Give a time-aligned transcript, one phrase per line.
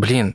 [0.00, 0.34] Блин,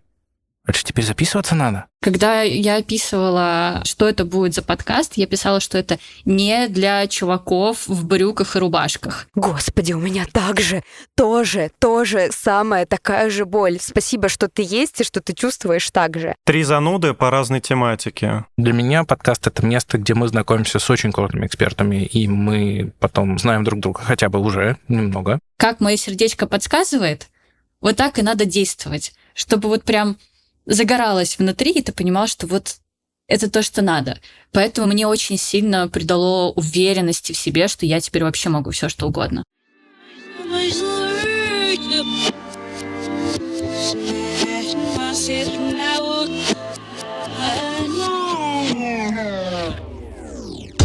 [0.67, 1.87] это же теперь записываться надо?
[2.03, 7.87] Когда я описывала, что это будет за подкаст, я писала, что это не для чуваков
[7.87, 9.27] в брюках и рубашках.
[9.33, 10.83] Господи, у меня так же,
[11.15, 13.79] тоже, тоже самая такая же боль.
[13.81, 16.35] Спасибо, что ты есть и что ты чувствуешь так же.
[16.45, 18.45] Три зануды по разной тематике.
[18.57, 23.39] Для меня подкаст— это место, где мы знакомимся с очень крутыми экспертами, и мы потом
[23.39, 25.39] знаем друг друга хотя бы уже немного.
[25.57, 27.29] Как мое сердечко подсказывает,
[27.81, 30.17] вот так и надо действовать, чтобы вот прям
[30.65, 32.77] загоралось внутри, и ты понимал, что вот
[33.27, 34.17] это то, что надо.
[34.51, 39.07] Поэтому мне очень сильно придало уверенности в себе, что я теперь вообще могу все что
[39.07, 39.43] угодно.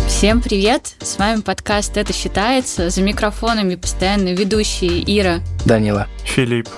[0.08, 0.96] Всем привет!
[1.00, 2.90] С вами подкаст «Это считается».
[2.90, 5.40] За микрофонами постоянно ведущие Ира.
[5.64, 6.08] Данила.
[6.24, 6.68] Филипп.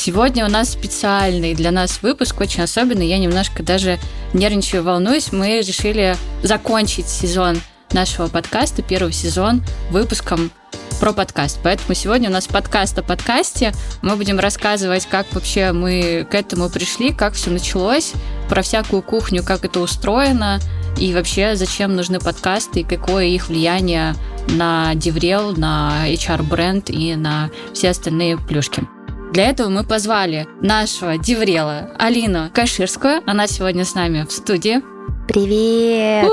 [0.00, 3.08] Сегодня у нас специальный для нас выпуск, очень особенный.
[3.08, 3.98] Я немножко даже
[4.32, 5.32] нервничаю, волнуюсь.
[5.32, 7.60] Мы решили закончить сезон
[7.90, 9.60] нашего подкаста, первый сезон,
[9.90, 10.52] выпуском
[11.00, 11.58] про подкаст.
[11.64, 13.72] Поэтому сегодня у нас подкаст о подкасте.
[14.00, 18.12] Мы будем рассказывать, как вообще мы к этому пришли, как все началось,
[18.48, 20.60] про всякую кухню, как это устроено,
[20.96, 24.14] и вообще зачем нужны подкасты, и какое их влияние
[24.46, 28.86] на DevRel, на HR-бренд и на все остальные плюшки.
[29.32, 33.22] Для этого мы позвали нашего DevRel а Алину Каширскую.
[33.26, 34.80] Она сегодня с нами в студии.
[35.28, 36.30] Привет!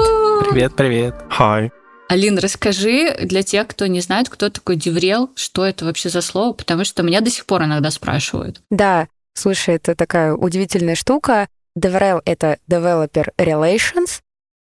[0.49, 1.15] Привет, привет.
[1.37, 1.71] Hi.
[2.07, 6.53] Алин, расскажи для тех, кто не знает, кто такой DevRel, что это вообще за слово,
[6.53, 8.61] потому что меня до сих пор иногда спрашивают.
[8.69, 11.47] Да, слушай, это такая удивительная штука.
[11.77, 14.21] DevRel— это Developer Relations.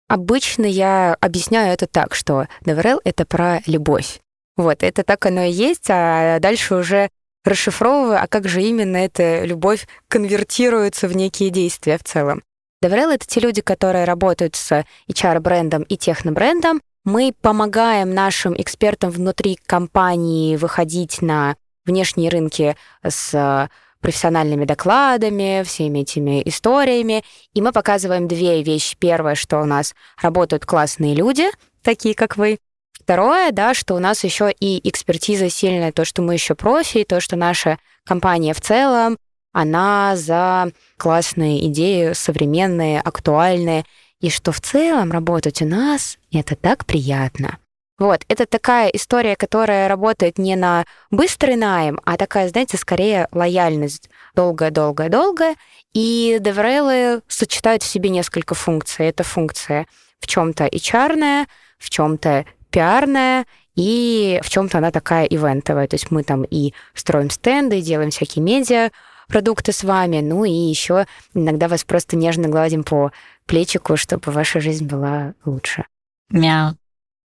[0.07, 4.19] Обычно я объясняю это так, что DevRel— это про любовь.
[4.55, 7.09] Вот, это так оно и есть, а дальше уже
[7.45, 12.43] расшифровываю, а как же именно эта любовь конвертируется в некие действия в целом.
[12.83, 16.81] DevRel— это те люди, которые работают с HR-брендом и технобрендом.
[17.03, 21.55] Мы помогаем нашим экспертам внутри компании выходить на
[21.85, 27.23] внешние рынки с профессиональными докладами, всеми этими историями.
[27.53, 28.95] И мы показываем две вещи.
[28.97, 31.49] Первое, что у нас работают классные люди,
[31.81, 32.59] такие как вы,
[33.09, 37.19] Второе, да, что у нас еще и экспертиза сильная, то, что мы еще профи, то,
[37.19, 39.17] что наша компания в целом,
[39.51, 43.85] она за классные идеи, современные, актуальные,
[44.21, 47.57] и что в целом работать у нас— это так приятно.
[47.97, 54.07] Вот, это такая история, которая работает не на быстрый найм, а такая, знаете, скорее лояльность
[54.35, 55.55] долгая-долгая-долгая.
[55.93, 59.07] И DevRel сочетают в себе несколько функций.
[59.07, 59.87] Это функция
[60.19, 61.47] в чем-то HR,
[61.79, 65.87] в чем-то пиарная, и в чем-то она такая ивентовая.
[65.87, 68.91] То есть мы там и строим стенды, делаем всякие медиа,
[69.27, 73.11] продукты с вами, ну и еще иногда вас просто нежно гладим по
[73.45, 75.85] плечику, чтобы ваша жизнь была лучше.
[76.29, 76.75] Мяу.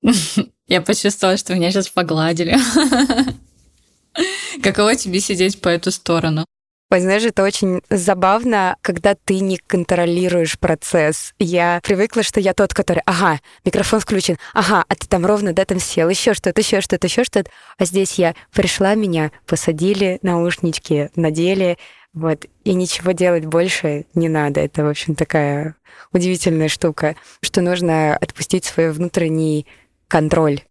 [0.66, 2.56] Я почувствовала, что меня сейчас погладили.
[4.62, 6.46] Каково тебе сидеть по эту сторону?
[6.88, 11.34] Ой, знаешь, это очень забавно, когда ты не контролируешь процесс.
[11.40, 15.64] Я привыкла, что я тот, который, ага, микрофон включен, ага, а ты там ровно, да,
[15.64, 17.50] там сел, еще что-то, еще что-то, еще что-то.
[17.76, 21.76] А здесь я пришла, меня посадили, наушнички надели,
[22.14, 24.60] вот, и ничего делать больше не надо.
[24.60, 25.74] Это, в общем, такая
[26.12, 29.66] удивительная штука, что нужно отпустить свой внутренний
[30.06, 30.62] контроль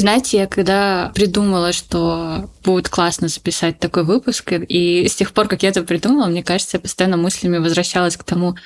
[0.00, 5.62] знаете, я когда придумала, что будет классно записать такой выпуск, и с тех пор, как
[5.62, 8.56] я это придумала, мне кажется, я постоянно мыслями возвращалась к тому,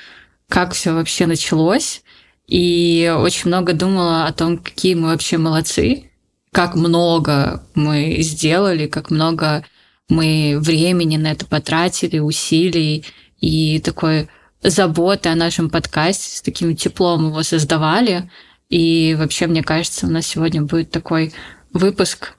[0.49, 2.01] как все вообще началось,
[2.47, 6.11] и очень много думала о том, какие мы вообще молодцы,
[6.51, 9.63] как много мы сделали, как много
[10.09, 13.05] мы времени на это потратили, усилий
[13.39, 14.27] и такой
[14.61, 18.29] заботы о нашем подкасте, с таким теплом его создавали–
[18.71, 21.33] и вообще, мне кажется, у нас сегодня будет такой
[21.73, 22.35] выпуск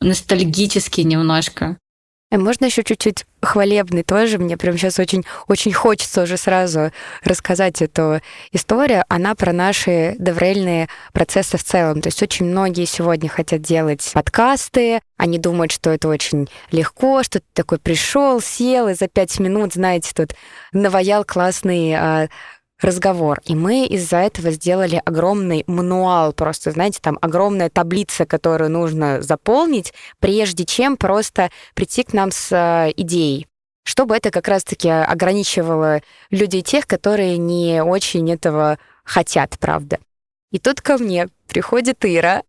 [0.00, 1.78] ностальгический немножко.
[2.32, 4.38] А можно еще чуть-чуть хвалебный тоже?
[4.38, 6.92] Мне прям сейчас очень, очень хочется уже сразу
[7.24, 8.20] рассказать эту
[8.52, 9.04] историю.
[9.08, 12.00] Она про наши деврельные процессы в целом.
[12.00, 15.00] То есть очень многие сегодня хотят делать подкасты.
[15.16, 19.74] Они думают, что это очень легко, что ты такой пришел, сел и за пять минут,
[19.74, 20.34] знаете, тут
[20.72, 22.28] наваял классный а,
[22.80, 23.40] разговор.
[23.44, 29.92] И мы из-за этого сделали огромный мануал, просто, знаете, там огромная таблица, которую нужно заполнить,
[30.18, 33.46] прежде чем просто прийти к нам с э, идеей
[33.82, 39.98] чтобы это как раз-таки ограничивало людей тех, которые не очень этого хотят, правда.
[40.52, 42.42] И тут ко мне приходит Ира,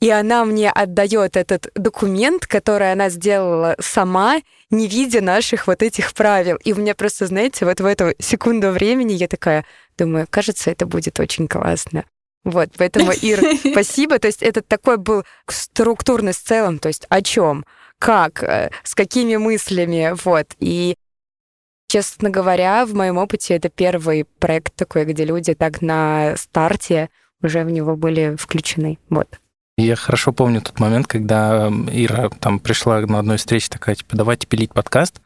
[0.00, 4.40] и она мне отдает этот документ, который она сделала сама,
[4.70, 6.56] не видя наших вот этих правил.
[6.64, 9.64] И у меня просто, знаете, вот в эту секунду времени я такая
[9.96, 12.04] думаю, кажется, это будет очень классно.
[12.44, 14.18] Вот, поэтому, Ир, спасибо.
[14.18, 17.64] То есть это такой был структурность в целом, то есть о чем,
[17.98, 20.48] как, э, с какими мыслями, вот.
[20.60, 20.96] И
[21.88, 27.10] Честно говоря, в моем опыте это первый проект такой, где люди так на старте
[27.42, 28.98] уже в него были включены.
[29.08, 29.38] Вот.
[29.78, 34.46] Я хорошо помню тот момент, когда Ира там пришла на одной встрече такая, типа, давайте
[34.46, 35.20] пилить подкаст.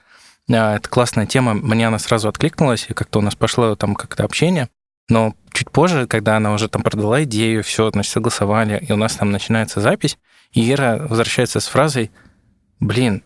[0.50, 4.24] А, это классная тема, мне она сразу откликнулась, и как-то у нас пошло там как-то
[4.24, 4.68] общение.
[5.08, 9.14] Но чуть позже, когда она уже там продала идею, все, значит, согласовали, и у нас
[9.14, 10.18] там начинается запись,
[10.52, 12.10] и Ира возвращается с фразой,
[12.80, 13.22] блин,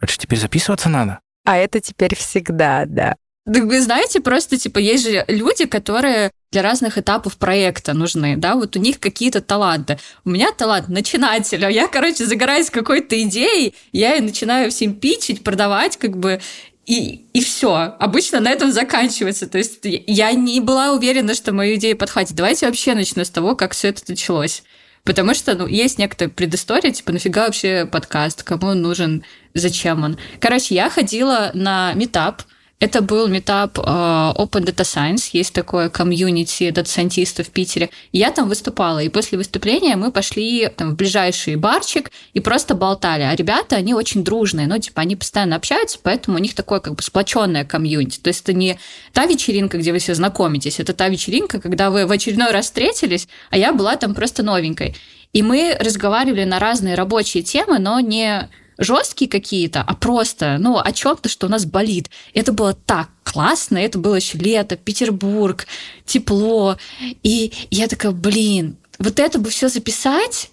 [0.00, 1.18] это же теперь записываться надо?
[1.44, 3.16] А это теперь всегда, да.
[3.44, 8.54] Так вы знаете, просто, типа, есть же люди, которые для разных этапов проекта нужны, да,
[8.54, 9.98] вот у них какие-то таланты.
[10.24, 15.96] У меня талант начинателя, я, короче, загораюсь какой-то идеей, я и начинаю всем пичить, продавать,
[15.96, 16.40] как бы,
[16.86, 17.96] и, и все.
[17.98, 19.48] Обычно на этом заканчивается.
[19.48, 22.34] То есть я не была уверена, что мою идею подхватит.
[22.34, 24.62] Давайте вообще начну с того, как все это началось.
[25.04, 30.16] Потому что, ну, есть некоторая предыстория, типа, нафига вообще подкаст, кому он нужен, зачем он.
[30.38, 32.42] Короче, я ходила на метап,
[32.82, 37.90] это был метап э, Open Data Science, есть такое комьюнити дата-сайентистов в Питере.
[38.10, 43.22] Я там выступала, и после выступления мы пошли там, в ближайший барчик и просто болтали.
[43.22, 46.96] А ребята, они очень дружные, ну, типа, они постоянно общаются, поэтому у них такое как
[46.96, 48.18] бы сплоченное комьюнити.
[48.18, 48.76] То есть это не
[49.12, 53.28] та вечеринка, где вы все знакомитесь, это та вечеринка, когда вы в очередной раз встретились,
[53.50, 54.96] а я была там просто новенькой.
[55.32, 58.50] И мы разговаривали на разные рабочие темы, но не
[58.82, 62.10] жесткие какие-то, а просто, ну, о чем-то, что у нас болит.
[62.34, 65.66] Это было так классно, это было еще лето, Петербург,
[66.04, 66.76] тепло.
[67.22, 70.50] И я такая, блин, вот это бы все записать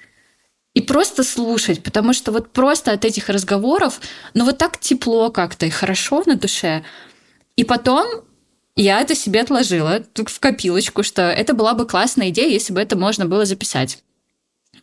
[0.74, 4.00] и просто слушать, потому что вот просто от этих разговоров,
[4.34, 6.84] ну вот так тепло как-то и хорошо на душе.
[7.56, 8.08] И потом
[8.76, 12.98] я это себе отложила в копилочку, что это была бы классная идея, если бы это
[12.98, 14.02] можно было записать.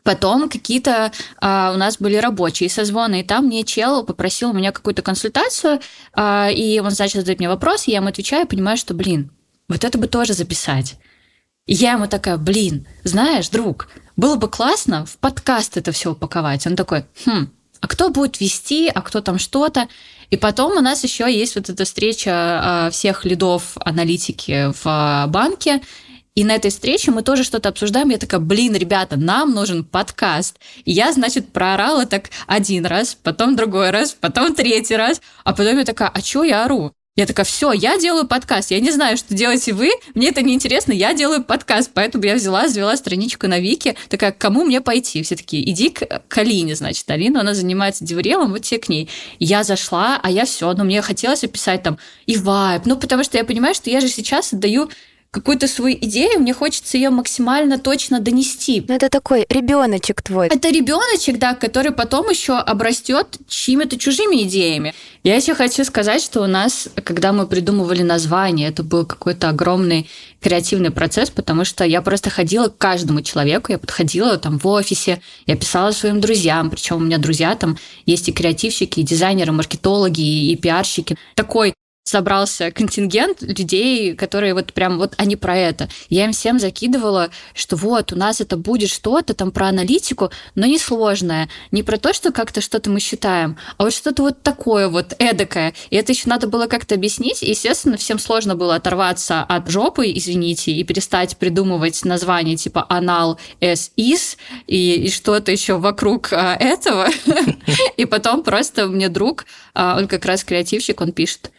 [0.07, 1.11] Потом какие-то
[1.41, 5.81] а, у нас были рабочие созвоны, и там мне чел попросил у меня какую-то консультацию,
[6.13, 9.33] а, и он начал задать мне вопрос, и я ему отвечаю, понимаю, что, блин,
[9.69, 10.95] вот это бы тоже записать.
[11.67, 16.65] И я ему такая, блин, знаешь, друг, было бы классно в подкаст это все упаковать.
[16.69, 17.51] Он такой, хм,
[17.81, 19.89] а кто будет вести, а кто там что-то.
[20.31, 25.27] И потом у нас еще есть вот эта встреча а, всех лидов аналитики в а,
[25.27, 25.83] банке,
[26.37, 28.11] и на этой встрече мы тоже что-то обсуждаем.
[28.11, 30.59] Я такая, блин, ребята, нам нужен подкаст.
[30.85, 35.23] И я, значит, проорала так один раз, потом другой раз, потом третий раз.
[35.45, 36.93] А потом я такая, а чё я ору?
[37.17, 38.71] Я такая, все, я делаю подкаст.
[38.71, 41.91] Я не знаю, что делаете вы, мне это неинтересно, я делаю подкаст.
[41.95, 45.23] Поэтому я взяла, завела страничку на Вики, такая, к кому мне пойти?
[45.23, 47.11] Все такие, иди к, к Алине, значит.
[47.11, 49.09] Алина, она занимается деврелом, вот те к ней.
[49.39, 51.97] Я зашла, а я все, но мне хотелось описать там
[52.27, 54.91] и вайб, ну, потому что я понимаю, что я же сейчас отдаю
[55.37, 58.83] какую-то свою идею, мне хочется ее максимально точно донести.
[58.89, 60.47] Ну, это такой ребеночек твой.
[60.49, 64.95] Это ребеночек, да, который потом еще обрастет чьими-то чужими идеями.
[65.25, 70.09] Я еще хочу сказать, что у нас, когда мы придумывали название, это был какой-то огромный
[70.41, 75.21] креативный процесс, потому что я просто ходила к каждому человеку, я подходила там в офисе,
[75.47, 80.23] я писала своим друзьям, причем у меня друзья там есть и креативщики, и дизайнеры, маркетологи,
[80.23, 81.19] и пиарщики.
[81.35, 81.75] Такой
[82.07, 85.89] собрался контингент людей, которые вот прям вот они про это.
[86.09, 90.67] Я им всем закидывала, что вот, у нас это будет что-то там про аналитику, но
[90.67, 91.49] не сложное.
[91.73, 95.75] Не про то, что как-то что-то мы считаем, а вот что-то вот такое вот эдакое.
[95.91, 97.43] И это еще надо было как-то объяснить.
[97.43, 103.41] И, естественно, всем сложно было оторваться от жопы, извините, и перестать придумывать название типа анал
[103.61, 104.37] as is
[104.69, 107.09] и, и что-то еще вокруг а, этого.
[107.97, 111.51] И потом просто мне друг, а, он как раз креативщик, он пишет,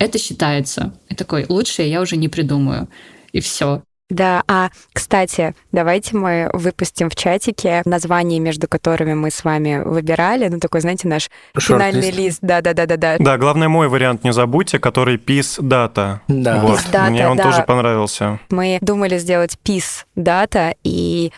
[0.00, 0.92] это считается.
[1.08, 2.88] И такой, лучше я уже не придумаю.
[3.32, 3.82] И все.
[4.08, 10.48] Да, а, кстати, давайте мы выпустим в чатике названия, между которыми мы с вами выбирали.
[10.48, 12.40] Ну, такой, знаете, наш финальный лист.
[12.42, 13.18] Да-да-да-да-да.
[13.20, 16.22] Да, главное, мой вариант не забудьте, который PIS дата.
[16.26, 16.60] Да.
[16.60, 16.80] Вот.
[16.80, 17.44] Peace data, Мне он да.
[17.44, 18.40] тоже понравился.
[18.48, 21.32] Мы думали сделать PIS дата, и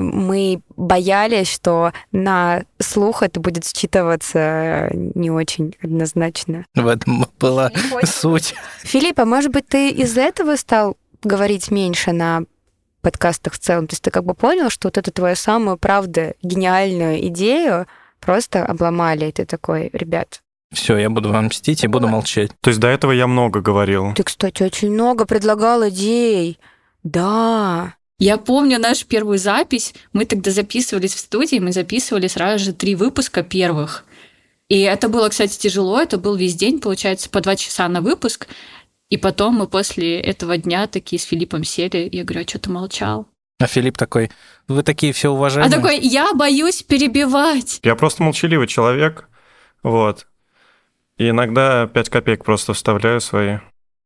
[0.00, 6.64] мы боялись, что на слух это будет считываться не очень однозначно.
[6.74, 7.70] В этом была
[8.04, 8.54] суть.
[8.82, 12.42] Филипп, а может быть, ты из этого стал говорить меньше на
[13.00, 13.86] подкастах в целом?
[13.86, 17.86] То есть ты как бы понял, что вот эту твою самую, правда, гениальную идею
[18.20, 22.50] просто обломали, и ты такой, ребят, Все, я буду вам мстить и буду молчать.
[22.60, 24.14] То есть до этого я много говорил.
[24.14, 26.58] ты, кстати, очень много предлагал идей.
[27.02, 29.94] Да, Я помню нашу первую запись.
[30.12, 34.04] Мы тогда записывались в студии, мы записывали сразу же три выпуска первых.
[34.68, 36.00] И это было, кстати, тяжело.
[36.00, 38.46] Это был весь день, получается, по два часа на выпуск.
[39.10, 42.08] И потом мы после этого дня такие с Филиппом сели.
[42.10, 43.26] Я говорю, а что ты молчал?
[43.60, 44.30] А Филипп такой,
[44.68, 45.70] вы такие все уважаемые.
[45.70, 47.80] А такой, я боюсь перебивать.
[47.82, 49.28] Я просто молчаливый человек,
[49.82, 50.26] вот.
[51.18, 53.58] И иногда 5 копеек просто вставляю свои.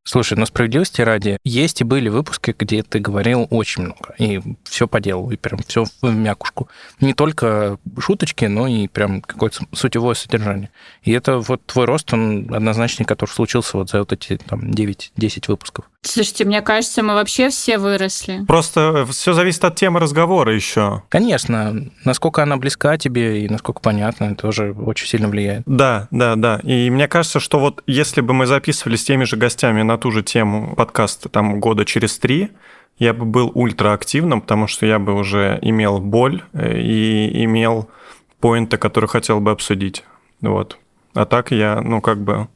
[0.06, 4.86] Слушай, ну справедливости ради, есть и были выпуски, где ты говорил очень много, и все
[4.86, 6.68] по делу, и прям все в мякушку.
[7.00, 10.70] Не только шуточки, но и прям какое-то сутевое содержание.
[11.02, 15.44] И это вот твой рост, он однозначный, который случился вот за вот эти там 9-10
[15.48, 15.86] выпусков.
[16.06, 18.44] Слушайте, мне кажется, мы вообще все выросли.
[18.46, 21.02] Просто все зависит от темы разговора еще.
[21.08, 25.64] Конечно, насколько она близка тебе и насколько понятна, это тоже очень сильно влияет.
[25.66, 26.60] Да, да, да.
[26.62, 30.10] И мне кажется, что вот если бы мы записывали с теми же гостями на ту
[30.12, 32.50] же тему подкаста там года через три,
[32.98, 37.90] я бы был ультраактивным, потому что я бы уже имел боль э, и имел
[38.40, 40.04] поинты, которые хотел бы обсудить.
[40.40, 40.78] Вот.
[41.14, 42.48] А так я, ну, как бы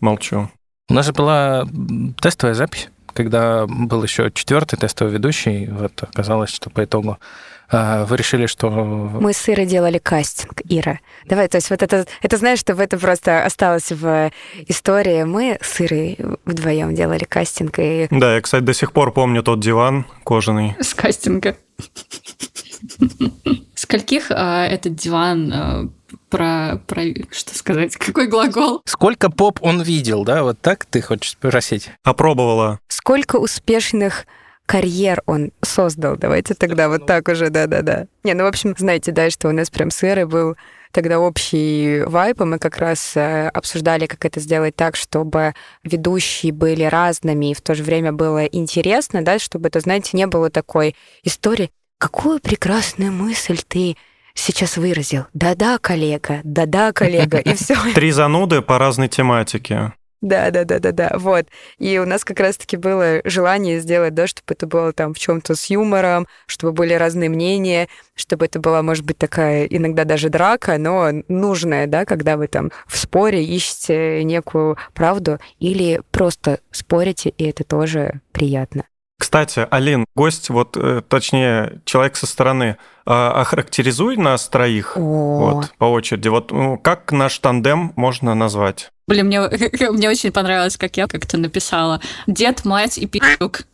[0.00, 0.50] молчу.
[0.88, 1.66] У нас же была
[2.20, 7.18] тестовая запись когда был еще четвертый тестовый ведущий, вот оказалось, что по итогу
[7.68, 8.70] а, вы решили, что...
[8.70, 11.00] Мы с Ирой делали кастинг, Ира.
[11.24, 14.30] Давай, то есть вот это, это знаешь, чтобы это просто осталось в
[14.68, 15.24] истории.
[15.24, 17.78] Мы с Ирой вдвоем делали кастинг.
[17.78, 18.06] И...
[18.10, 20.76] Да, я, кстати, до сих пор помню тот диван кожаный.
[20.78, 21.56] С кастинга.
[23.74, 25.88] Скольких а, этот диван а,
[26.28, 27.02] про, про...
[27.30, 27.96] Что сказать?
[27.98, 28.82] Какой глагол?
[28.84, 30.42] Сколько поп он видел, да?
[30.42, 31.90] Вот так ты хочешь спросить?
[32.02, 32.80] Опробовала.
[32.88, 34.26] Сколько успешных
[34.66, 36.16] карьер он создал.
[36.16, 38.06] Давайте тогда вот так уже, да-да-да.
[38.24, 40.56] Не, ну, в общем, знаете, да, что у нас прям с Эрой был
[40.90, 45.54] тогда общий вайп, и мы как раз э, обсуждали, как это сделать так, чтобы
[45.84, 50.26] ведущие были разными, и в то же время было интересно, да, чтобы это, знаете, не
[50.26, 51.70] было такой истории.
[51.98, 53.96] Какую прекрасную мысль ты
[54.36, 55.24] сейчас выразил.
[55.34, 57.76] Да-да, коллега, да-да, коллега, и все.
[57.94, 59.92] Три зануды по разной тематике.
[60.22, 61.12] Да, да, да, да, да.
[61.14, 61.46] Вот.
[61.78, 65.54] И у нас как раз-таки было желание сделать, да, чтобы это было там в чем-то
[65.54, 70.78] с юмором, чтобы были разные мнения, чтобы это была, может быть, такая иногда даже драка,
[70.78, 77.44] но нужная, да, когда вы там в споре ищете некую правду или просто спорите, и
[77.44, 78.84] это тоже приятно.
[79.18, 85.86] Кстати, Алин, гость, вот, э, точнее, человек со стороны, а, охарактеризуй нас троих вот, по
[85.86, 86.28] очереди.
[86.28, 88.90] Вот ну, как наш тандем можно назвать?
[89.08, 89.40] Блин, мне,
[89.90, 92.00] мне очень понравилось, как я как-то написала.
[92.26, 93.66] Дед, мать и пи***к.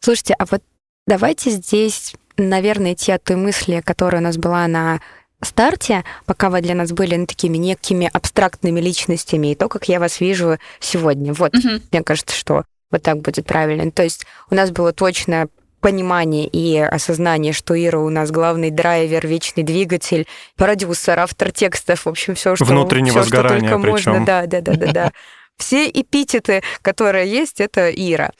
[0.00, 0.62] Слушайте, а вот
[1.06, 5.00] давайте здесь, наверное, идти от той мысли, которая у нас была на
[5.42, 10.00] старте, пока вы для нас были ну, такими некими абстрактными личностями, и то, как я
[10.00, 11.32] вас вижу сегодня.
[11.32, 11.80] Вот, угу.
[11.92, 13.90] мне кажется, что вот так будет правильно.
[13.90, 15.48] То есть у нас было точно
[15.80, 20.26] понимание и осознание, что Ира у нас главный драйвер, вечный двигатель,
[20.56, 23.90] продюсер, автор текстов, в общем, все, что, Внутреннего все, что только причем.
[24.12, 24.24] можно.
[24.24, 25.12] Да, да, да, да, да.
[25.56, 28.30] Все эпитеты, которые есть, это Ира.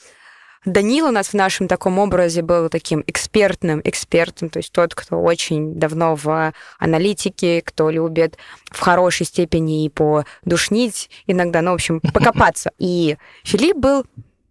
[0.65, 5.21] Данил у нас в нашем таком образе был таким экспертным экспертом, то есть тот, кто
[5.21, 8.37] очень давно в аналитике, кто любит
[8.71, 12.71] в хорошей степени и подушнить иногда, ну, в общем, покопаться.
[12.79, 14.05] И Филипп был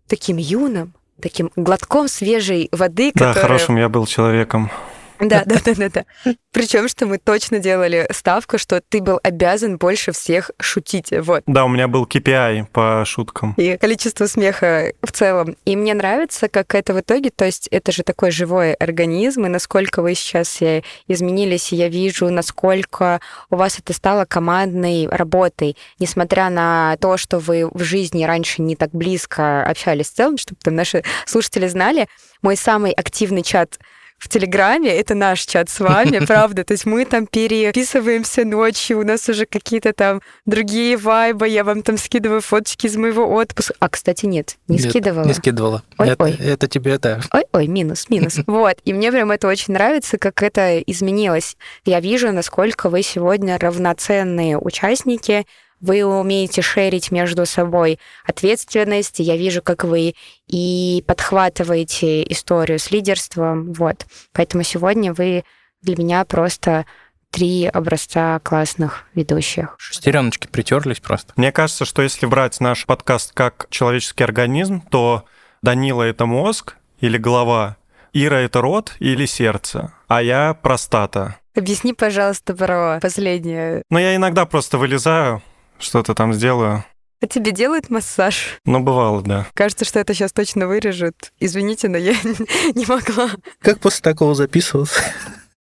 [0.08, 3.42] таким юным, таким глотком свежей воды, Да, которая...
[3.44, 4.72] хорошим я был человеком.
[5.20, 6.34] Да, да, да, да, да.
[6.52, 11.12] Причем, что мы точно делали ставку, что ты был обязан больше всех шутить.
[11.12, 11.44] Вот.
[11.46, 13.54] Да, у меня был KPI по шуткам.
[13.58, 15.56] И количество смеха в целом.
[15.66, 19.50] И мне нравится, как это в итоге, то есть это же такой живой организм, и
[19.50, 20.60] насколько вы сейчас
[21.08, 23.20] изменились, и я вижу, насколько
[23.50, 28.76] у вас это стало командной работой, несмотря на то, что вы в жизни раньше не
[28.76, 32.08] так близко общались в целом, чтобы там наши слушатели знали,
[32.42, 33.80] мой самый активный чат
[34.18, 36.64] в Телеграме, это наш чат с вами, правда.
[36.64, 41.84] То есть мы там переписываемся ночью, у нас уже какие-то там другие вайбы, я вам
[41.84, 43.76] там скидываю фоточки из моего отпуска.
[43.80, 45.26] А, кстати, нет, не нет, скидывала.
[45.26, 45.84] Не скидывала.
[45.98, 46.32] Ой, это, ой.
[46.34, 47.22] это тебе, да.
[47.32, 48.38] Ой-ой, минус, минус.
[48.48, 51.58] Вот, и мне прям это очень нравится, как это изменилось.
[51.86, 55.46] Я вижу, насколько вы сегодня равноценные участники,
[55.80, 60.16] вы умеете шерить между собой ответственность, я вижу, как вы
[60.48, 64.06] и подхватываете историю с лидерством, вот.
[64.34, 65.44] Поэтому сегодня вы
[65.82, 66.86] для меня просто
[67.32, 69.76] три образца классных ведущих.
[69.78, 71.34] Шестереночки притерлись просто.
[71.36, 75.26] Мне кажется, что если брать наш подкаст как человеческий организм, то
[75.62, 77.78] Данила— это мозг или голова,
[78.14, 81.36] Ира— это рот или сердце, а я— простата.
[81.56, 83.84] Объясни, пожалуйста, про последнее.
[83.90, 85.42] Ну, я иногда просто вылезаю,
[85.80, 86.84] что-то там сделаю.
[87.20, 88.60] А тебе делают массаж?
[88.66, 89.48] Ну, бывало, да.
[89.56, 91.32] Кажется, что это сейчас точно вырежут.
[91.40, 92.14] Извините, но я
[92.76, 93.32] не могла.
[93.60, 95.02] Как после такого записываться?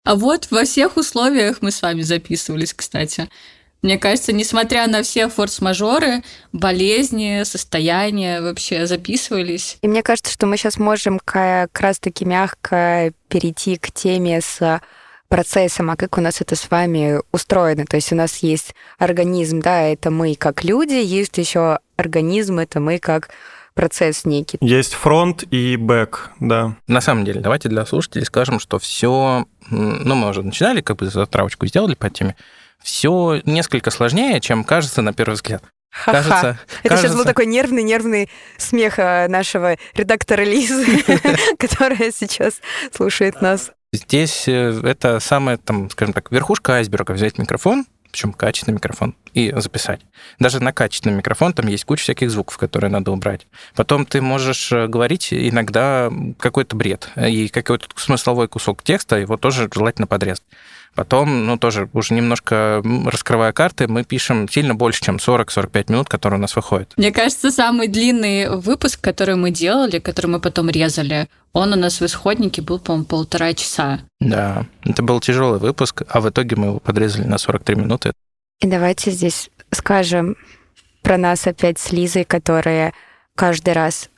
[0.05, 3.29] А вот во всех условиях мы с вами записывались, кстати.
[3.83, 9.79] Мне кажется, несмотря на все форс-мажоры, болезни, состояния вообще записывались.
[9.81, 14.81] И мне кажется, что мы сейчас можем как раз-таки мягко перейти к теме с
[15.29, 17.85] процессом, а как у нас это с вами устроено.
[17.85, 22.81] То есть у нас есть организм, да, это мы как люди, есть еще организм, это
[22.81, 23.31] мы как
[23.75, 24.59] процесс некий.
[24.61, 26.77] Есть фронт и бэк, да.
[26.87, 31.07] На самом деле, давайте для слушателей скажем, что все, ну, мы уже начинали, как бы
[31.07, 32.37] затравочку сделали по теме,
[32.83, 35.63] все несколько сложнее, чем кажется на первый взгляд.
[35.91, 36.13] Ха-ха.
[36.13, 37.09] Кажется, Это кажется...
[37.09, 38.29] сейчас был такой нервный-нервный
[38.59, 41.03] смех а, нашего редактора Лизы,
[41.59, 42.61] которая сейчас
[42.93, 43.73] слушает нас.
[43.97, 47.13] Здесь э, это самая, там, скажем так, верхушка айсберга.
[47.13, 50.01] Взять микрофон, причем качественный микрофон, и записать.
[50.39, 53.47] Даже на качественный микрофон там есть куча всяких звуков, которые надо убрать.
[53.75, 59.69] Потом ты можешь э, говорить иногда какой-то бред, и какой-то смысловой кусок текста, его тоже
[59.73, 60.45] желательно подрезать.
[60.97, 66.39] Потом, ну, тоже уже немножко раскрывая карты, мы пишем сильно больше, чем 40-45 минут, которые
[66.39, 66.95] у нас выходят.
[66.97, 72.01] Мне кажется, самый длинный выпуск, который мы делали, который мы потом резали, он у нас
[72.01, 74.01] в исходнике был, по-моему, полтора часа.
[74.21, 78.13] Да, это был тяжелый выпуск, а в итоге мы его подрезали на 43 минуты.
[78.61, 80.37] И давайте здесь скажем
[81.03, 82.95] про нас опять с Лизой, которые
[83.35, 84.09] каждый раз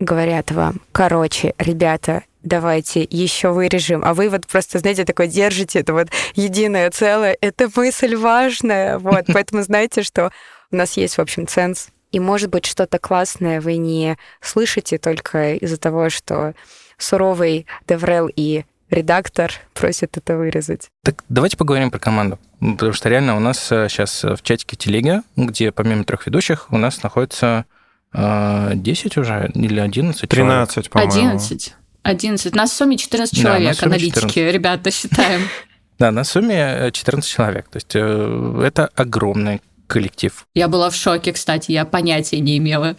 [0.00, 5.92] говорят вам, короче, ребята, давайте еще вырежем, а вы вот просто, знаете, такой держите это
[5.92, 10.30] вот единое целое, это мысль важная, вот, поэтому знаете, что
[10.70, 15.54] у нас есть, в общем, ценз, и, может быть, что-то классное вы не слышите только
[15.54, 16.54] из-за того, что
[16.98, 20.88] суровый Деврел и редактор просят это вырезать.
[21.02, 22.38] Так давайте поговорим про команду.
[22.60, 26.78] Потому что реально у нас сейчас э, в чатике телега, где помимо трех ведущих у
[26.78, 27.66] нас находится
[28.14, 31.12] 10 э, уже или 11 13, по-моему.
[31.12, 31.74] 11.
[32.06, 32.54] 11.
[32.54, 34.54] На сумме 14 человек, да, аналитики, 14.
[34.54, 35.42] ребята, считаем.
[35.98, 37.70] Да, на сумме 14 человек.
[37.70, 40.46] То есть э, это огромный коллектив.
[40.54, 42.96] Я была в шоке, кстати, я понятия не имела.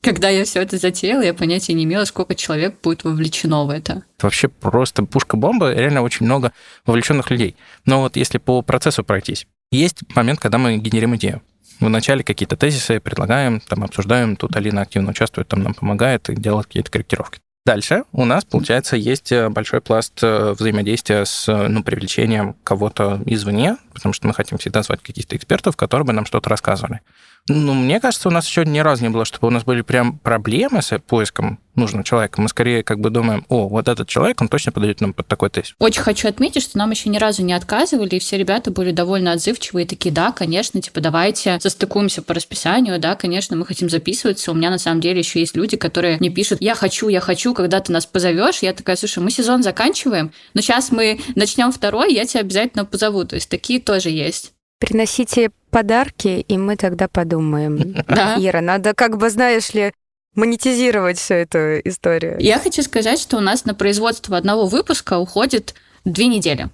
[0.00, 4.04] Когда я все это затеяла, я понятия не имела, сколько человек будет вовлечено в это.
[4.22, 6.52] Вообще просто пушка-бомба, реально очень много
[6.86, 7.54] вовлеченных людей.
[7.84, 11.42] Но вот если по процессу пройтись, есть момент, когда мы генерим идею.
[11.80, 16.66] Вначале какие-то тезисы предлагаем, там обсуждаем, тут Алина активно участвует, там нам помогает и делает
[16.66, 17.40] какие-то корректировки.
[17.68, 23.20] Дальше у нас, получается, есть э, большой пласт э, взаимодействия с э, ну, привлечением кого-то
[23.26, 27.02] извне, потому что мы хотим всегда звать каких-то экспертов, которые бы нам что-то рассказывали.
[27.48, 30.18] Ну, мне кажется, у нас еще ни разу не было, чтобы у нас были прям
[30.18, 32.40] проблемы с поиском нужного человека.
[32.40, 35.48] Мы скорее как бы думаем, о, вот этот человек, он точно подойдет нам под такой
[35.48, 35.74] тест.
[35.78, 39.32] Очень хочу отметить, что нам еще ни разу не отказывали, и все ребята были довольно
[39.32, 44.50] отзывчивые, такие, да, конечно, типа, давайте состыкуемся по расписанию, да, конечно, мы хотим записываться.
[44.50, 47.54] У меня на самом деле еще есть люди, которые мне пишут, я хочу, я хочу,
[47.54, 48.58] когда ты нас позовешь.
[48.58, 53.24] Я такая, слушай, мы сезон заканчиваем, но сейчас мы начнем второй, я тебя обязательно позову.
[53.24, 54.52] То есть такие тоже есть.
[54.78, 57.94] Приносите подарки, и мы тогда подумаем.
[58.08, 58.36] Да.
[58.38, 59.92] Ира, надо как бы, знаешь ли,
[60.34, 62.36] монетизировать всю эту историю.
[62.38, 66.68] Я хочу сказать, что у нас на производство одного выпуска уходит две недели.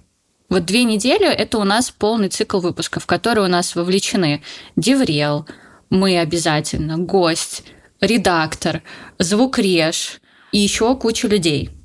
[0.49, 4.43] Вот две недели– это у нас полный цикл выпусков, в который у нас вовлечены
[4.75, 5.47] Деврел,
[5.89, 7.63] мы обязательно, гость,
[7.99, 8.83] редактор,
[9.17, 11.71] звукреж и еще куча людей–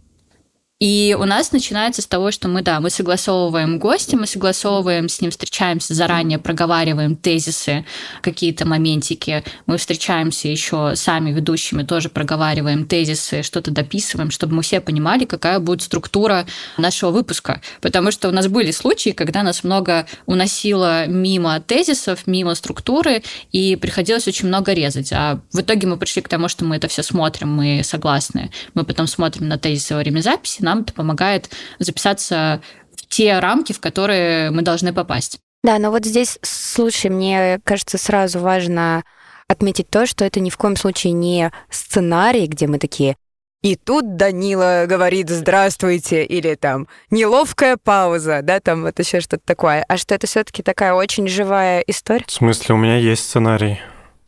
[0.80, 5.20] и у нас начинается с того, что мы, да, мы согласовываем гостя, мы согласовываем с
[5.20, 7.84] ним, встречаемся заранее, проговариваем тезисы,
[8.22, 9.44] какие-то моментики.
[9.66, 15.58] Мы встречаемся еще сами ведущими, тоже проговариваем тезисы, что-то дописываем, чтобы мы все понимали, какая
[15.58, 16.46] будет структура
[16.78, 17.60] нашего выпуска.
[17.82, 23.76] Потому что у нас были случаи, когда нас много уносило мимо тезисов, мимо структуры, и
[23.76, 25.12] приходилось очень много резать.
[25.12, 28.50] А в итоге мы пришли к тому, что мы это все смотрим, мы согласны.
[28.72, 32.62] Мы потом смотрим на тезисы во время записи, нам это помогает записаться
[32.96, 35.38] в те рамки, в которые мы должны попасть.
[35.62, 39.04] Да, но вот здесь, слушай, мне кажется, сразу важно
[39.48, 43.16] отметить то, что это ни в коем случае не сценарий, где мы такие
[43.62, 49.84] и тут Данила говорит «здравствуйте» или там «неловкая пауза», да, там вот еще что-то такое.
[49.86, 52.24] А что это все таки такая очень живая история?
[52.26, 53.78] В смысле, у меня есть сценарий.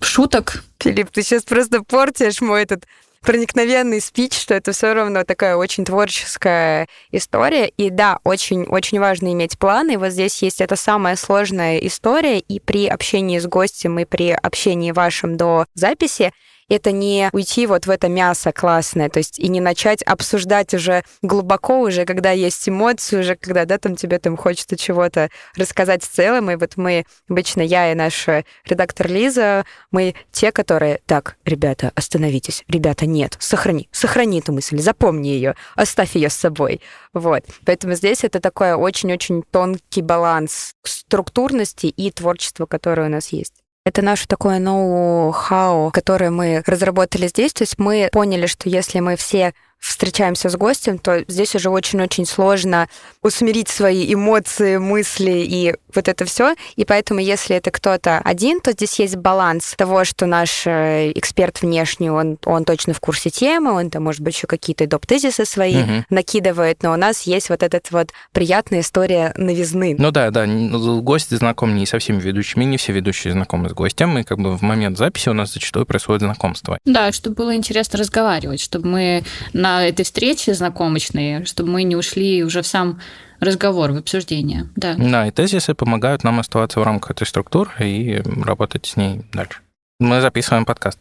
[0.01, 0.63] Шуток.
[0.81, 2.85] Филипп, ты сейчас просто портишь мой этот
[3.23, 7.69] проникновенный спич, что это все равно такая очень творческая история.
[7.69, 9.97] И да, очень-очень важно иметь планы.
[9.97, 12.39] Вот здесь есть эта самая сложная история.
[12.39, 16.33] И при общении с гостем, и при общении вашем до записи
[16.69, 21.05] это не уйти вот в это мясо классное, то есть и не начать обсуждать уже
[21.23, 26.09] глубоко, уже когда есть эмоции, уже когда, да, там тебе там хочется чего-то рассказать в
[26.09, 28.27] целом, и вот мы, обычно я и наш
[28.65, 35.29] редактор Лиза, мы те, которые, так, ребята, остановитесь, ребята, нет, сохрани, сохрани эту мысль, запомни
[35.29, 36.81] ее, оставь ее с собой,
[37.13, 37.45] вот.
[37.65, 43.62] Поэтому здесь это такой очень-очень тонкий баланс структурности и творчества, которое у нас есть.
[43.85, 47.53] Это наше такое ноу-хау, которое мы разработали здесь.
[47.53, 52.25] То есть мы поняли, что если мы все встречаемся с гостем, то здесь уже очень-очень
[52.25, 52.89] сложно
[53.21, 56.55] усмирить свои эмоции, мысли и вот это все.
[56.77, 61.63] И поэтому, если это кто-то один, то здесь есть баланс того, что наш э, эксперт
[61.63, 65.05] внешний, он, он точно в курсе темы, он там, может быть, еще какие-то доп.
[65.05, 66.05] тезисы свои угу.
[66.11, 69.97] накидывает, но у нас есть вот эта вот приятная история новизны.
[69.99, 74.17] Ну да, да, гость знаком не со всеми ведущими, не все ведущие знакомы с гостем,
[74.19, 76.79] и как бы в момент записи у нас зачастую происходит знакомство.
[76.85, 81.97] Да, чтобы было интересно разговаривать, чтобы мы на на этой встрече знакомочной, чтобы мы не
[81.97, 83.01] ушли уже в сам
[83.41, 84.69] разговор, в обсуждение.
[84.77, 84.95] Да.
[84.97, 89.61] да, и тезисы помогают нам оставаться в рамках этой структуры и работать с ней дальше.
[89.99, 90.99] Мы записываем подкаст.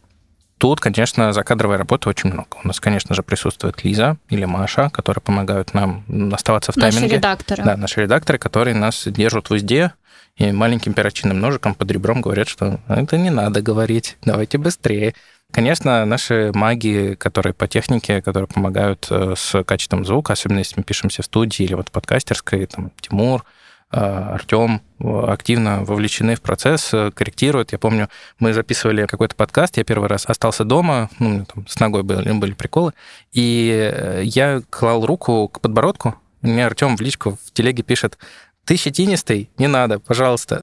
[0.58, 2.56] Тут, конечно, закадровой работы очень много.
[2.62, 7.02] У нас, конечно же, присутствует Лиза или Маша, которые помогают нам оставаться в тайминге.
[7.02, 7.64] Наши редакторы.
[7.64, 9.92] Да, наши редакторы, которые нас держат в узде
[10.36, 15.14] и маленьким перочинным ножиком под ребром говорят, что это не надо говорить, давайте быстрее.
[15.52, 20.82] Конечно, наши маги, которые по технике, которые помогают э, с качеством звука, особенно если мы
[20.82, 23.44] пишемся в студии или вот в подкастерской, там, Тимур,
[23.92, 27.72] э, Артем активно вовлечены в процесс, э, корректируют.
[27.72, 32.02] Я помню, мы записывали какой-то подкаст, я первый раз остался дома, ну, там, с ногой
[32.02, 32.94] были, были приколы,
[33.32, 38.16] и я клал руку к подбородку, мне Артем в личку в телеге пишет,
[38.64, 40.62] ты щетинистый, не надо, пожалуйста.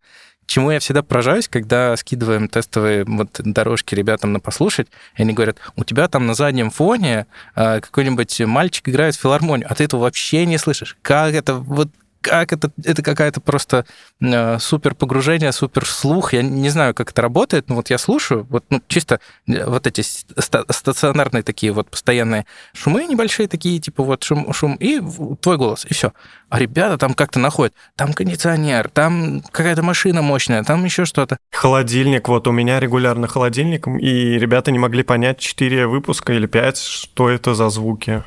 [0.49, 5.57] Чему я всегда поражаюсь, когда скидываем тестовые вот дорожки ребятам на послушать, и они говорят,
[5.75, 10.01] у тебя там на заднем фоне э, какой-нибудь мальчик играет в филармонию, а ты этого
[10.01, 10.97] вообще не слышишь.
[11.03, 11.53] Как это?
[11.53, 11.89] Вот
[12.21, 13.85] как это, это какая-то просто
[14.21, 16.33] э, супер погружение, супер слух.
[16.33, 19.87] Я не знаю, как это работает, но вот я слушаю, вот ну, чисто э, вот
[19.87, 25.01] эти ста- стационарные такие вот постоянные шумы небольшие такие, типа вот шум, шум и
[25.41, 26.13] твой голос, и все.
[26.49, 31.37] А ребята там как-то находят, там кондиционер, там какая-то машина мощная, там еще что-то.
[31.51, 36.77] Холодильник, вот у меня регулярно холодильник, и ребята не могли понять 4 выпуска или 5,
[36.77, 38.23] что это за звуки.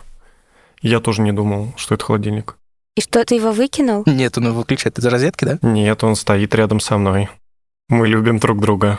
[0.81, 2.57] Я тоже не думал, что это холодильник.
[2.95, 4.03] И что, ты его выкинул?
[4.07, 5.59] Нет, он его выключает из розетки, да?
[5.63, 7.29] Нет, он стоит рядом со мной.
[7.89, 8.99] Мы любим друг друга.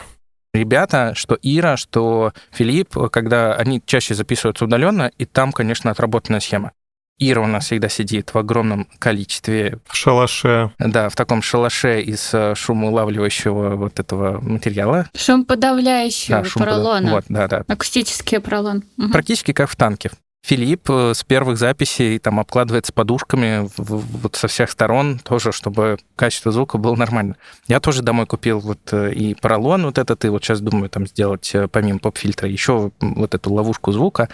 [0.54, 6.72] Ребята, что Ира, что Филипп, когда они чаще записываются удаленно, и там, конечно, отработанная схема.
[7.20, 9.80] Ира у нас всегда сидит в огромном количестве.
[9.86, 10.72] В шалаше.
[10.80, 15.08] Да, в таком шалаше из э, шумоулавливающего вот этого материала.
[15.16, 17.12] Шумоподавляющего да, шум поролона.
[17.12, 17.64] Вот, да, да.
[17.68, 18.84] Акустический поролон.
[18.98, 19.10] Угу.
[19.10, 20.10] Практически как в танке.
[20.44, 26.52] Филипп э, с первых записей там обкладывается подушками вот со всех сторон тоже, чтобы качество
[26.52, 27.38] звука было нормально.
[27.68, 31.08] Я тоже домой купил вот э, и поролон вот этот, и вот сейчас думаю там
[31.08, 34.28] сделать э, помимо поп-фильтра еще вот эту ловушку звука.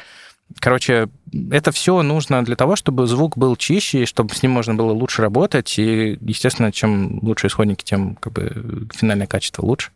[0.60, 1.10] Короче,
[1.52, 5.22] это все нужно для того, чтобы звук был чище, чтобы с ним можно было лучше
[5.22, 5.78] работать.
[5.78, 9.91] И, естественно, чем лучше исходники, тем как бы финальное качество лучше.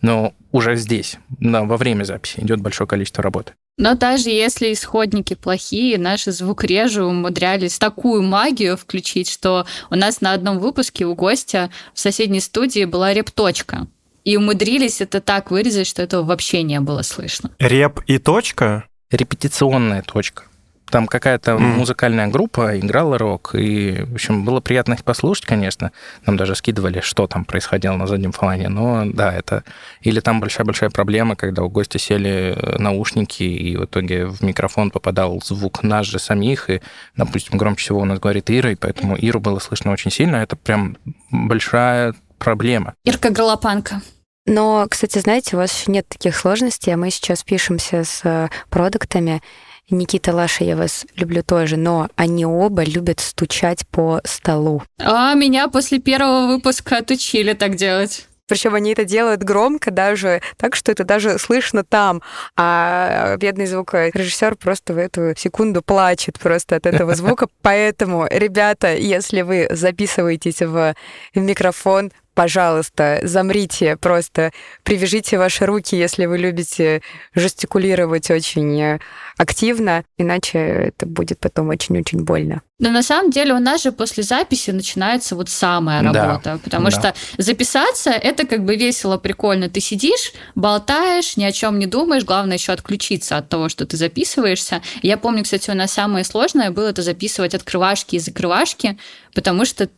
[0.00, 3.54] Но уже здесь, да, во время записи идет большое количество работы.
[3.78, 10.32] Но даже если исходники плохие, наши звукорежи умудрялись такую магию включить, что у нас на
[10.32, 13.86] одном выпуске у гостя в соседней студии была репточка.
[14.24, 17.50] И умудрились это так вырезать, что этого вообще не было слышно.
[17.58, 18.84] Реп и точка?
[19.10, 20.44] Репетиционная точка.
[20.90, 21.58] Там какая-то mm.
[21.58, 25.90] музыкальная группа играла рок, и, в общем, было приятно их послушать, конечно.
[26.26, 29.64] Нам даже скидывали, что там происходило на заднем фоне, но да, это...
[30.00, 34.90] Или там большая-большая проблема, когда у гостя сели э, наушники, и в итоге в микрофон
[34.90, 36.80] попадал звук нас же самих, и,
[37.16, 40.36] допустим, громче всего у нас говорит Ира, и поэтому Иру было слышно очень сильно.
[40.36, 40.96] Это прям
[41.30, 42.94] большая проблема.
[43.04, 44.02] Ирка Голопанка.
[44.46, 48.48] Но, кстати, знаете, у вас еще нет таких сложностей, а мы сейчас пишемся с э,
[48.70, 49.42] продуктами,
[49.90, 54.82] Никита Лаша, я вас люблю тоже, но они оба любят стучать по столу.
[54.98, 58.26] А меня после первого выпуска отучили так делать.
[58.48, 62.22] Причем они это делают громко даже, так что это даже слышно там.
[62.56, 67.48] А бедный звукорежиссер просто в эту секунду плачет просто от этого звука.
[67.62, 70.94] Поэтому, ребята, если вы записываетесь в
[71.34, 74.52] микрофон, пожалуйста, замрите, просто
[74.84, 77.00] привяжите ваши руки, если вы любите
[77.34, 78.98] жестикулировать очень э,
[79.38, 82.60] активно, иначе это будет потом очень-очень больно.
[82.78, 86.90] Но на самом деле у нас же после записи начинается вот самая работа, да, потому
[86.90, 86.90] да.
[86.90, 89.70] что записаться это как бы весело, прикольно.
[89.70, 93.96] Ты сидишь, болтаешь, ни о чем не думаешь, главное еще отключиться от того, что ты
[93.96, 94.82] записываешься.
[95.00, 98.98] Я помню, кстати, у нас самое сложное было это записывать открывашки и закрывашки,
[99.32, 99.88] потому что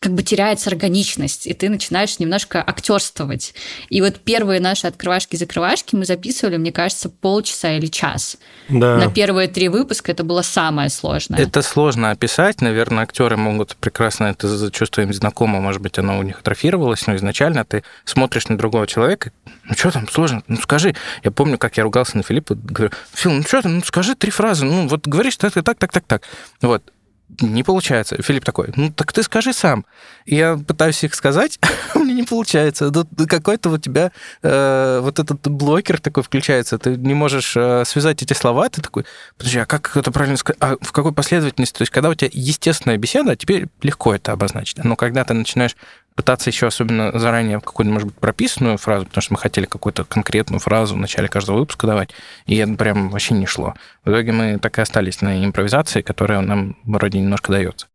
[0.00, 3.54] как бы теряется органичность, и ты начинаешь немножко актерствовать.
[3.88, 8.36] И вот первые наши открывашки-закрывашки мы записывали, мне кажется, полчаса или час.
[8.68, 8.96] Да.
[8.96, 11.40] На первые три выпуска это было самое сложное.
[11.40, 12.60] Это сложно описать.
[12.60, 17.16] Наверное, актеры могут прекрасно это чувство им знакомо, может быть, оно у них атрофировалось, но
[17.16, 19.32] изначально ты смотришь на другого человека,
[19.64, 20.94] ну что там сложно, ну скажи.
[21.24, 24.30] Я помню, как я ругался на Филиппа, говорю, Фил, ну что там, ну скажи три
[24.30, 26.22] фразы, ну вот говоришь так, так, так, так, так.
[26.60, 26.82] Вот
[27.40, 28.20] не получается.
[28.22, 29.84] Филипп такой, ну так ты скажи сам.
[30.26, 31.58] Я пытаюсь их сказать,
[31.94, 32.92] меня не получается.
[33.28, 34.12] Какой-то у тебя
[34.42, 39.04] э, вот этот блокер такой включается, ты не можешь э, связать эти слова, ты такой,
[39.36, 40.58] подожди, а как это правильно сказать?
[40.60, 41.78] А в какой последовательности?
[41.78, 44.82] То есть, когда у тебя естественная беседа, тебе легко это обозначить.
[44.82, 45.76] Но когда ты начинаешь
[46.16, 50.58] пытаться еще особенно заранее какую-то, может быть, прописанную фразу, потому что мы хотели какую-то конкретную
[50.58, 52.10] фразу в начале каждого выпуска давать,
[52.46, 53.74] и это прям вообще не шло.
[54.04, 57.86] В итоге мы так и остались на импровизации, которая нам вроде немножко дается.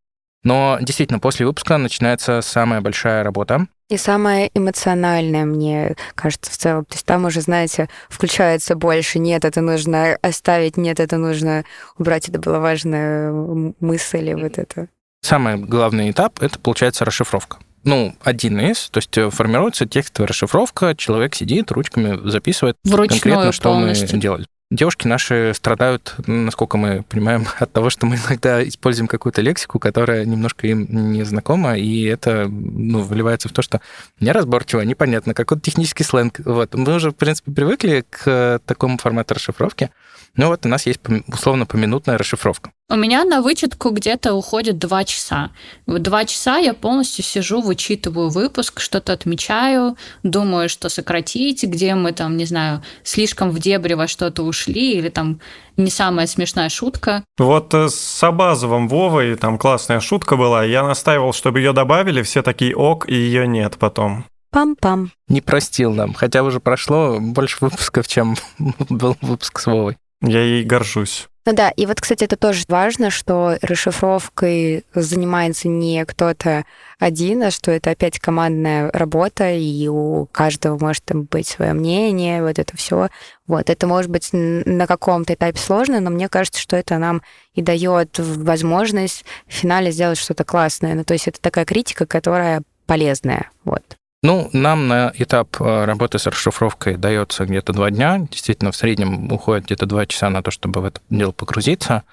[0.43, 3.67] Но действительно, после выпуска начинается самая большая работа.
[3.89, 6.86] И самая эмоциональная, мне кажется, в целом.
[6.86, 9.19] То есть там уже, знаете, включается больше.
[9.19, 11.63] Нет, это нужно оставить, нет, это нужно
[11.97, 12.29] убрать.
[12.29, 13.31] Это была важная
[13.79, 14.88] мысль, вот это.
[15.21, 20.96] Самый главный этап— это, получается, расшифровка ну, один из, то есть э, формируется текстовая расшифровка,
[20.96, 24.10] человек сидит, ручками записывает Вручную конкретно, что полностью.
[24.13, 24.46] мы делали.
[24.72, 30.24] Девушки наши страдают, насколько мы понимаем, от того, что мы иногда используем какую-то лексику, которая
[30.24, 33.82] немножко им не знакома, и это ну, выливается в то, что
[34.22, 36.39] неразборчиво, непонятно, какой-то технический сленг.
[36.46, 36.74] Вот.
[36.74, 39.91] Мы уже, в принципе, привыкли к такому формату расшифровки.
[40.36, 42.72] Ну вот у нас есть условно поминутная расшифровка.
[42.91, 45.51] У меня на вычетку где-то уходит два часа.
[45.86, 52.12] В два часа я полностью сижу, вычитываю выпуск, что-то отмечаю, думаю, что сократить, где мы
[52.12, 55.39] там, не знаю, слишком в дебри во что-то ушли, или там
[55.77, 57.23] не самая смешная шутка.
[57.38, 60.65] Вот э, с Абазовым Вовой там классная шутка была.
[60.65, 64.25] Я настаивал, чтобы ее добавили, все такие ок, и ее нет потом.
[64.54, 65.12] Пам-пам.
[65.30, 68.36] Не простил нам, хотя уже прошло больше выпусков, чем
[68.89, 69.95] был выпуск с Вовой.
[70.21, 71.30] Я ей горжусь.
[71.43, 76.65] Ну да, и вот, кстати, это тоже важно, что расшифровкой занимается не кто-то
[76.99, 82.43] один, а что это опять командная работа, и у каждого может там быть свое мнение,
[82.43, 83.10] вот это все.
[83.47, 87.23] Вот, это может быть на каком-то этапе сложно, но мне кажется, что это нам
[87.56, 90.93] и дает возможность в финале сделать что-то классное.
[90.93, 93.49] Ну, то есть это такая критика, которая полезная.
[93.63, 93.97] Вот.
[94.23, 98.19] Ну, нам на этап э, работы с расшифровкой дается где-то два дня.
[98.29, 102.03] Действительно, в среднем уходит где-то два часа на то, чтобы в это дело погрузиться.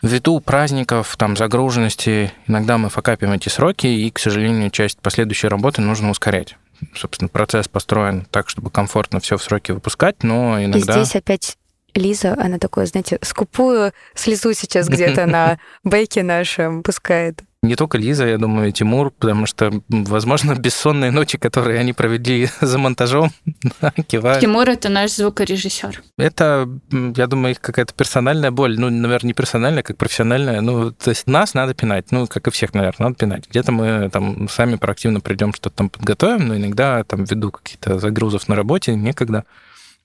[0.00, 5.82] Ввиду праздников, там, загруженности, иногда мы факапим эти сроки, и, к сожалению, часть последующей работы
[5.82, 6.56] нужно ускорять.
[6.94, 11.00] Собственно, процесс построен так, чтобы комфортно все в сроки выпускать, но иногда...
[11.00, 11.58] И здесь опять
[11.94, 17.42] Лиза, она такое, знаете, скупую слезу сейчас где-то на бейке нашем пускает.
[17.62, 22.48] Не только Лиза, я думаю, и Тимур, потому что, возможно, бессонные ночи, которые они провели
[22.60, 23.30] за монтажом,
[24.06, 24.40] кивают.
[24.40, 26.02] Тимур— это наш звукорежиссер.
[26.18, 28.78] Это, я думаю, их какая-то персональная боль.
[28.78, 30.60] Ну, наверное, не персональная, как профессиональная.
[30.60, 32.12] Ну, то есть нас надо пинать.
[32.12, 33.48] Ну, как и всех, наверное, надо пинать.
[33.48, 38.48] Где-то мы там сами проактивно придем, что-то там подготовим, но иногда там ввиду каких-то загрузов
[38.48, 39.44] на работе некогда.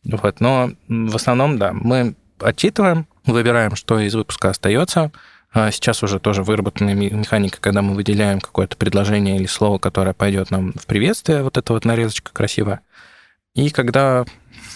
[0.04, 0.40] Вот.
[0.40, 5.12] Но в основном, да, мы отчитываем, выбираем, что из выпуска остается,
[5.54, 10.74] сейчас уже тоже выработанная механика, когда мы выделяем какое-то предложение или слово, которое пойдет нам
[10.74, 12.82] в приветствие, вот эта вот нарезочка красивая.
[13.54, 14.24] И когда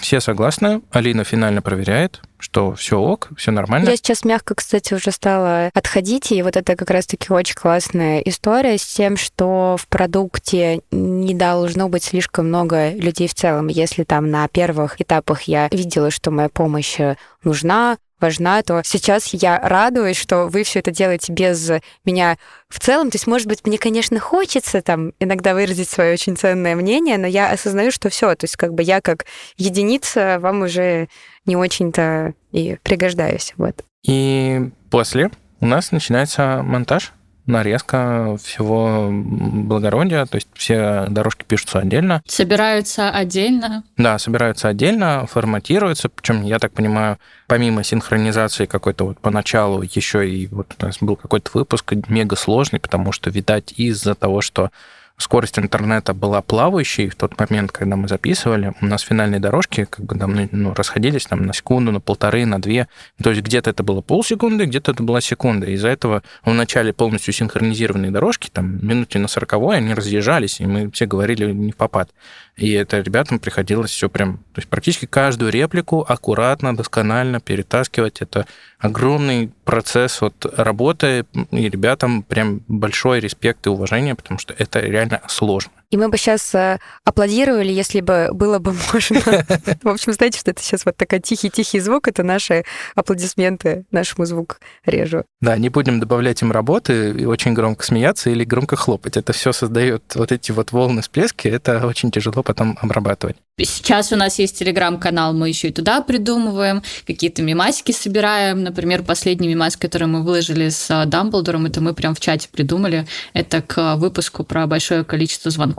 [0.02, 3.90] все согласны, Алина финально проверяет, что все ок, все нормально.
[3.90, 8.78] Я сейчас мягко, кстати, уже стала отходить, и вот это как раз-таки очень классная история
[8.78, 13.68] с тем, что в продукте не должно быть слишком много людей в целом.
[13.68, 16.98] Если там на первых этапах я видела, что моя помощь
[17.44, 21.72] нужна, важна, то сейчас я радуюсь, что вы все это делаете без
[22.06, 22.38] меня
[22.70, 23.12] в целом.
[23.12, 27.28] То есть, может быть, мне, конечно, хочется там иногда выразить свое очень ценное мнение, но
[27.28, 29.26] я осознаю, что все, то есть как бы я как
[29.58, 31.10] единица вам уже
[31.46, 33.54] не очень-то и пригождаюсь.
[33.58, 33.84] Вот.
[34.04, 37.14] И после у нас начинается монтаж
[37.46, 42.22] нарезка всего благородия, то есть все дорожки пишутся отдельно.
[42.28, 43.84] Собираются отдельно?
[43.98, 50.48] Да, собираются отдельно, форматируются, причем, я так понимаю, помимо синхронизации какой-то вот поначалу, еще и
[50.48, 54.72] вот у нас был какой-то выпуск мега сложный, потому что, видать, из-за того, что
[55.18, 58.74] скорость интернета была плавающей в тот момент, когда мы записывали.
[58.82, 62.62] У нас финальные дорожки как бы там, ну, расходились там, на секунду, на полторы, на
[62.62, 62.88] две.
[63.22, 65.68] То есть где-то это было полсекунды, где-то это была секунда.
[65.68, 70.92] Из-за этого в начале полностью синхронизированные дорожки, там минуте на сороковой, они разъезжались, и мы
[70.92, 72.10] все говорили не в попад.
[72.58, 78.22] И это ребятам приходилось все прям, то есть практически каждую реплику аккуратно, досконально перетаскивать.
[78.22, 78.46] Это
[78.80, 85.05] огромный процесс вот работы, и ребятам прям большой респект и уважение, потому что это реально
[85.28, 85.72] сложно.
[85.90, 89.20] И мы бы сейчас э, аплодировали, если бы было бы можно.
[89.84, 92.64] В общем, знаете, что это сейчас вот такой тихий-тихий звук, это наши
[92.96, 95.24] аплодисменты нашему звук режу.
[95.42, 99.18] Да, не будем добавлять им работы и очень громко смеяться или громко хлопать.
[99.18, 103.38] Это все создает вот эти вот волны всплески, это очень тяжело потом обрабатывать.
[103.58, 108.64] Сейчас у нас есть телеграм-канал, мы еще и туда придумываем, какие-то мемасики собираем.
[108.64, 113.08] Например, последний мемас, который мы выложили с э, Дамблдором, это мы прям в чате придумали.
[113.32, 115.76] Это к выпуску про большое количество звонков.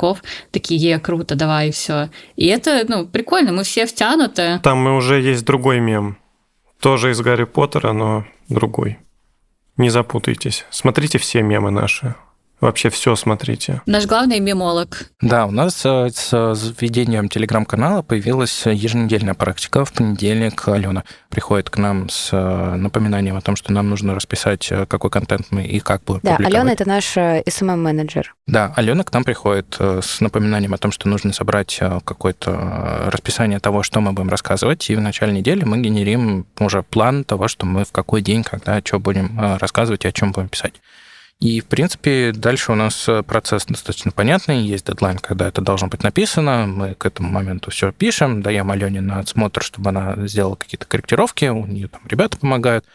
[0.51, 2.09] Такие, е, круто, давай, и все.
[2.37, 4.61] И это, ну, прикольно, мы все втянуты.
[4.63, 6.17] Там уже есть другой мем.
[6.81, 8.99] Тоже из Гарри Поттера, но другой.
[9.77, 10.65] Не запутайтесь.
[10.71, 12.15] Смотрите все мемы наши.
[12.61, 13.83] Вообще все смотрите.
[13.85, 15.11] Наш главный мемолог.
[15.21, 16.33] Да, у нас э, с
[16.81, 19.85] введением телеграм-канала появилась еженедельная практика.
[19.85, 24.69] В понедельник Алена приходит к нам с э, напоминанием о том, что нам нужно расписать,
[24.71, 26.37] э, какой контент мы и как будем Да.
[26.37, 28.35] Алена— это наш SMM-менеджер.
[28.47, 33.83] Да, Алена к нам приходит с напоминанием о том, что нужно собрать какое-то расписание того,
[33.83, 37.85] что мы будем рассказывать, и в начале недели мы генерим уже план того, что мы
[37.85, 40.75] в какой день, когда, что будем рассказывать и о чем будем писать.
[41.41, 44.63] И, в принципе, дальше у нас э, процесс достаточно понятный.
[44.63, 46.67] Есть дедлайн, когда это должно быть написано.
[46.67, 51.45] Мы к этому моменту все пишем, даем Алене на отсмотр, чтобы она сделала какие-то корректировки.
[51.47, 52.87] У нее там ребята помогают.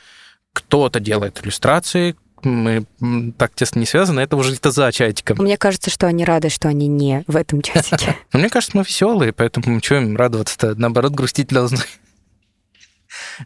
[0.54, 2.86] Кто-то делает иллюстрации, мы
[3.38, 5.38] так тесно не связаны, это уже где-то за чатиком.
[5.40, 8.18] Мне кажется, что они рады, что они не в этом чатике.
[8.34, 10.76] Но мне кажется, мы веселые, поэтому что им радоваться-то?
[10.76, 11.78] Наоборот, грустить должны.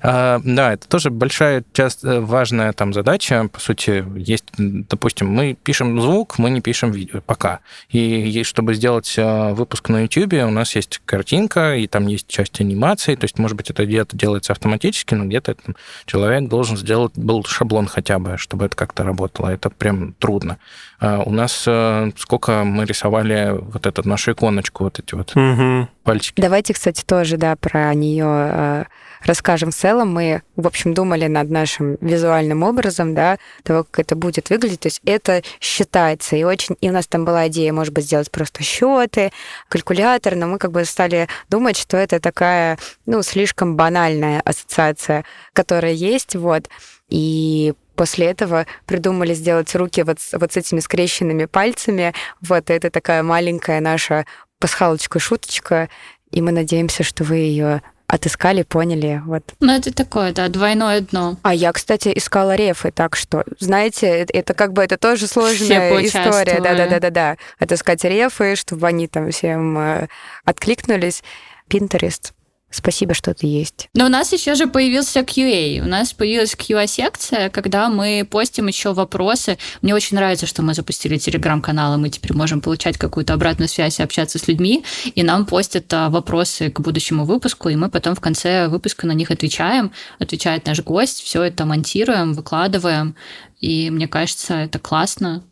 [0.02, 3.48] А, да, это тоже большая часть, э, важная там задача.
[3.52, 7.60] По сути, есть, допустим, мы пишем звук, мы не пишем видео пока.
[7.90, 12.60] И чтобы сделать э, выпуск на YouTube, у нас есть картинка, и там есть часть
[12.62, 13.16] анимации.
[13.16, 17.44] То есть, может быть, это где-то делается автоматически, но где-то там, человек должен сделать был
[17.44, 19.50] шаблон хотя бы, чтобы это как-то работало.
[19.50, 20.58] Это прям трудно.
[21.00, 25.88] А у нас э, сколько мы рисовали вот эту нашу иконочку, вот эти вот угу.
[26.04, 26.42] пальчики.
[26.42, 28.88] Давайте, кстати, тоже, да, про нее
[29.26, 30.14] расскажем в целом.
[30.14, 34.82] Мы, в общем, думали над нашим визуальным образом, да, того, как это будет выглядеть.
[34.82, 36.36] То есть это считается.
[36.36, 36.78] И очень...
[36.82, 39.32] И у нас там была идея, может быть, сделать просто счеты,
[39.70, 45.94] калькулятор, но мы как бы стали думать, что это такая, ну, слишком банальная ассоциация, которая
[45.94, 46.70] есть, вот.
[47.10, 52.14] И после этого придумали сделать руки вот с, вот с этими скрещенными пальцами.
[52.42, 54.26] Вот это такая маленькая наша
[54.60, 55.90] пасхалочка-шуточка,
[56.32, 59.22] и мы надеемся, что вы ее отыскали, поняли.
[59.26, 59.44] Вот.
[59.60, 61.38] Ну, это такое, да, двойное дно.
[61.41, 66.06] А я, кстати, искала рефы, так что, знаете, это, это как бы это тоже сложная
[66.06, 66.62] история.
[66.62, 67.38] Да-да-да-да-да.
[67.60, 70.08] Отыскать рефы, чтобы они там всем э,
[70.44, 71.24] откликнулись.
[71.68, 72.35] Pinterest
[72.69, 73.89] Спасибо, что ты есть.
[73.93, 75.82] Но у нас еще же появился QA.
[75.82, 79.58] У нас появилась QA-секция, когда мы постим еще вопросы.
[79.82, 83.99] Мне очень нравится, что мы запустили телеграм-канал, и мы теперь можем получать какую-то обратную связь
[83.99, 84.84] и общаться с людьми.
[85.13, 89.13] И нам постят а, вопросы к будущему выпуску, и мы потом в конце выпуска на
[89.13, 89.91] них отвечаем.
[90.19, 93.15] Отвечает наш гость, все это монтируем, выкладываем.
[93.62, 95.43] И мне кажется, это классно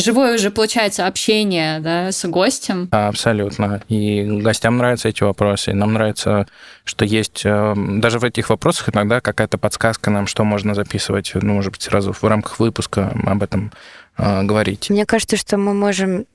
[0.00, 2.88] живое уже получается общение да, с гостем.
[2.90, 3.82] Абсолютно.
[3.88, 5.70] И гостям нравятся эти вопросы.
[5.70, 6.46] И нам нравится,
[6.84, 11.54] что есть э, даже в этих вопросах иногда какая-то подсказка нам, что можно записывать, ну,
[11.54, 13.72] может быть, сразу в рамках выпуска об этом
[14.18, 14.90] э, говорить.
[14.90, 16.26] Мне кажется, что мы можем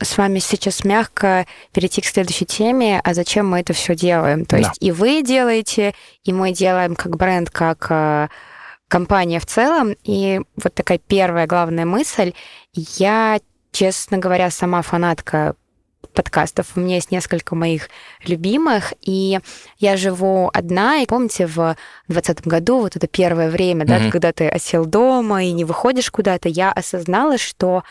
[0.00, 4.44] с вами сейчас мягко перейти к следующей теме, а зачем мы это все делаем.
[4.44, 4.58] То да.
[4.58, 8.28] есть и вы делаете, и мы делаем как бренд, как э,
[8.88, 9.94] компания в целом.
[10.04, 12.32] И вот такая первая главная мысль.
[12.72, 15.54] Я, честно говоря, сама фанатка
[16.14, 16.72] подкастов.
[16.74, 17.90] У меня есть несколько моих
[18.24, 19.38] любимых, и
[19.78, 20.98] я живу одна.
[20.98, 21.76] И помните, в
[22.08, 24.04] двадцатом году, вот это первое время, mm-hmm.
[24.04, 27.84] да, когда ты осел дома и не выходишь куда-то, я осознала, что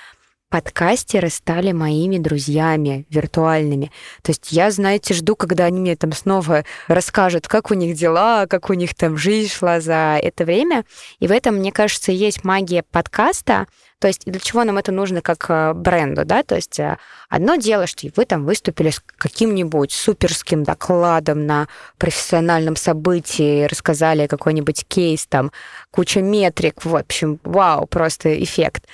[0.49, 3.91] подкастеры стали моими друзьями виртуальными.
[4.21, 8.47] То есть я, знаете, жду, когда они мне там снова расскажут, как у них дела,
[8.47, 10.85] как у них там жизнь шла за это время.
[11.19, 13.67] И в этом, мне кажется, есть магия подкаста.
[13.99, 16.43] То есть для чего нам это нужно как э, бренду, да?
[16.43, 16.97] То есть э,
[17.29, 24.85] одно дело, что вы там выступили с каким-нибудь суперским докладом на профессиональном событии, рассказали какой-нибудь
[24.87, 25.51] кейс, там,
[25.89, 28.85] куча метрик, в общем, вау, просто эффект.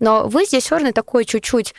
[0.00, 1.74] Но вы здесь равно такой чуть-чуть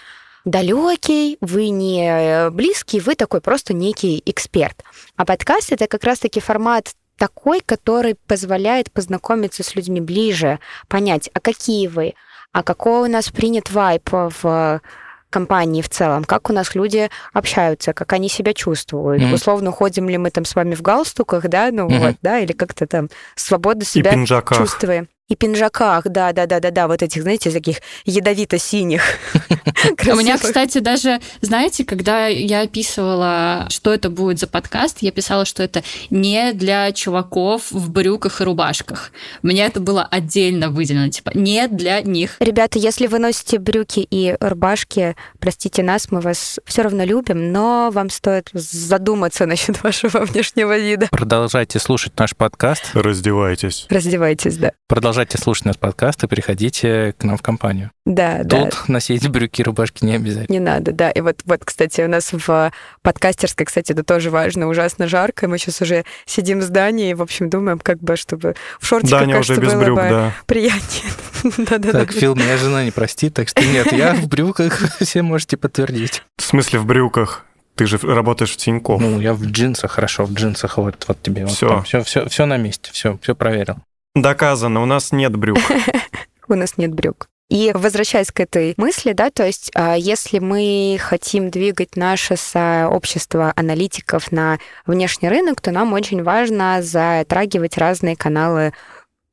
[0.45, 4.83] далекий, вы не близкий, вы такой просто некий эксперт.
[5.15, 11.39] А подкаст это как раз-таки формат такой, который позволяет познакомиться с людьми ближе, понять, а
[11.39, 12.13] какие вы,
[12.51, 14.81] а какой у нас принят вайп в
[15.29, 19.21] компании в целом, как у нас люди общаются, как они себя чувствуют.
[19.21, 19.33] Mm-hmm.
[19.33, 21.99] Условно, ходим ли мы там с вами в галстуках, да, ну mm-hmm.
[21.99, 26.87] вот, да, или как-то там свободно себя чувствуем и пинжаках, да, да, да, да, да,
[26.89, 29.01] вот этих, знаете, таких ядовито-синих.
[30.11, 35.45] У меня, кстати, даже, знаете, когда я описывала, что это будет за подкаст, я писала,
[35.45, 39.13] что это не для чуваков в брюках и рубашках.
[39.41, 42.35] Мне это было отдельно выделено, типа, не для них.
[42.41, 47.89] Ребята, если вы носите брюки и рубашки, простите нас, мы вас все равно любим, но
[47.93, 51.07] вам стоит задуматься насчет вашего внешнего вида.
[51.09, 52.89] Продолжайте слушать наш подкаст.
[52.93, 53.87] Раздевайтесь.
[53.89, 54.73] Раздевайтесь, да.
[54.89, 57.91] Продолжайте продолжайте слушать наш подкаст и приходите к нам в компанию.
[58.07, 58.69] Да, Тут да.
[58.87, 60.51] носить брюки, рубашки не обязательно.
[60.51, 61.11] Не надо, да.
[61.11, 62.71] И вот, вот, кстати, у нас в
[63.03, 65.47] подкастерской, кстати, это тоже важно, ужасно жарко.
[65.47, 69.19] Мы сейчас уже сидим в здании и, в общем, думаем, как бы, чтобы в шортиках,
[69.19, 70.33] Даня кажется, уже без было брюк, бы да.
[70.47, 71.11] приятнее.
[71.69, 75.21] да, да, так, Фил, моя жена не простит, так что нет, я в брюках, все
[75.21, 76.23] можете подтвердить.
[76.37, 77.45] В смысле в брюках?
[77.75, 78.99] Ты же работаешь в Тинькофф.
[78.99, 81.45] Ну, я в джинсах, хорошо, в джинсах, вот, вот тебе.
[81.45, 81.75] Все.
[81.75, 83.77] Вот все, все, все на месте, все, все проверил.
[84.15, 85.57] Доказано, у нас нет брюк.
[86.47, 87.29] У нас нет брюк.
[87.51, 93.51] И возвращаясь к этой мысли, да, то есть а, если мы хотим двигать наше сообщество
[93.57, 98.71] аналитиков на внешний рынок, то нам очень важно затрагивать разные каналы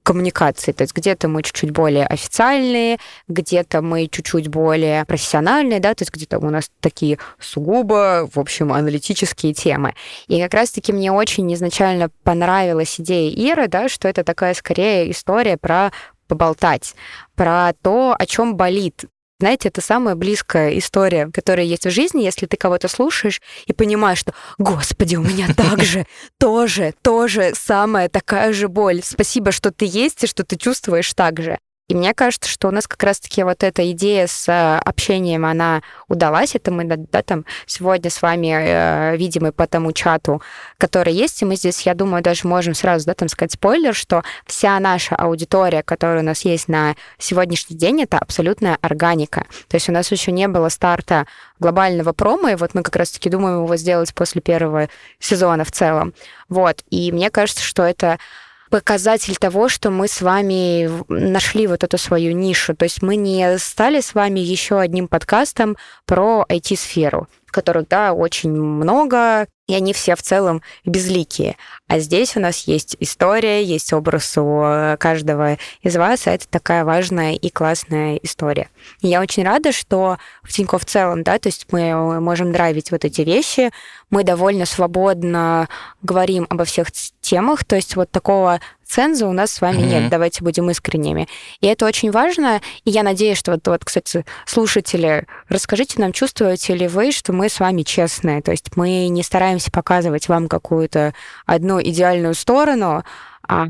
[0.09, 0.73] коммуникации.
[0.73, 2.99] То есть где-то мы чуть-чуть более официальные,
[3.29, 8.73] где-то мы чуть-чуть более профессиональные, да, то есть где-то у нас такие сугубо, в общем,
[8.73, 9.93] аналитические темы.
[10.27, 15.59] И как раз-таки мне очень изначально понравилась идея Иры, да, что это такая скорее история
[15.59, 15.93] про
[16.27, 16.95] поболтать,
[17.35, 19.05] про то, о чем болит
[19.39, 24.19] знаете, это самая близкая история, которая есть в жизни, если ты кого-то слушаешь и понимаешь,
[24.19, 26.07] что, господи, у меня так же,
[26.39, 29.01] тоже, тоже самая такая же боль.
[29.05, 31.59] Спасибо, что ты есть и что ты чувствуешь так же.
[31.89, 35.83] И мне кажется, что у нас как раз-таки вот эта идея с э, общением, она
[36.07, 36.55] удалась.
[36.55, 40.43] Это мы да, там сегодня с вами э, видим и по тому чату,
[40.77, 41.41] который есть.
[41.41, 45.17] И мы здесь, я думаю, даже можем сразу да, там сказать спойлер, что вся наша
[45.17, 49.47] аудитория, которая у нас есть на сегодняшний день, это абсолютная органика.
[49.69, 51.27] То есть у нас еще не было старта
[51.59, 56.13] глобального промо, и вот мы как раз-таки думаем его сделать после первого сезона в целом.
[56.51, 56.85] Вот.
[56.91, 58.19] И мне кажется, что это
[58.69, 62.75] показатель того, что мы с вами нашли вот эту свою нишу.
[62.75, 68.53] То есть мы не стали с вами еще одним подкастом про IT-сферу, которых, да, очень
[68.53, 71.57] много, и они все в целом безликие.
[71.87, 76.49] А здесь у нас есть история, есть образ у э, каждого из вас, а это
[76.49, 78.69] такая важная и классная история.
[79.01, 82.91] И я очень рада, что в Тинько в целом, да, то есть мы можем драйвить
[82.91, 83.71] вот эти вещи,
[84.11, 85.69] мы довольно свободно
[86.03, 86.91] говорим обо всех
[87.21, 90.01] темах, то есть вот такого ценза у нас с вами mm-hmm.
[90.01, 91.29] нет, давайте будем искренними.
[91.61, 96.75] И это очень важно, и я надеюсь, что вот, вот, кстати, слушатели, расскажите нам, чувствуете
[96.75, 101.15] ли вы, что мы с вами честные, то есть мы не стараемся показывать вам какую-то
[101.47, 103.05] одну идеальную сторону,
[103.47, 103.67] а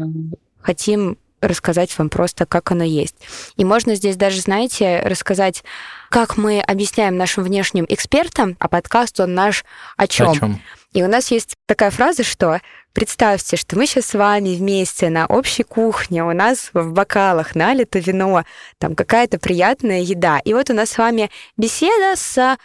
[0.61, 3.15] хотим рассказать вам просто, как оно есть.
[3.57, 5.63] И можно здесь даже, знаете, рассказать,
[6.11, 9.65] как мы объясняем нашим внешним экспертам, а подкаст он наш
[9.97, 10.31] о чем.
[10.31, 10.61] О чем?
[10.93, 12.61] И у нас есть такая фраза, что
[12.93, 17.99] представьте, что мы сейчас с вами вместе на общей кухне, у нас в бокалах налито
[17.99, 18.45] вино,
[18.79, 20.41] там какая-то приятная еда.
[20.45, 22.57] И вот у нас с вами беседа с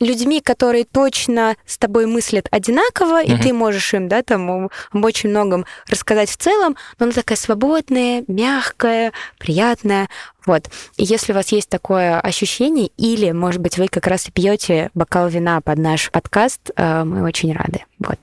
[0.00, 3.38] людьми, которые точно с тобой мыслят одинаково, mm-hmm.
[3.38, 7.38] и ты можешь им, да, там об очень многом рассказать в целом, но она такая
[7.38, 10.08] свободная, мягкая, приятная.
[10.44, 10.68] Вот.
[10.96, 14.90] И если у вас есть такое ощущение, или, может быть, вы как раз и пьете
[14.94, 17.84] бокал вина под наш подкаст, э, мы очень рады.
[17.98, 18.18] Вот.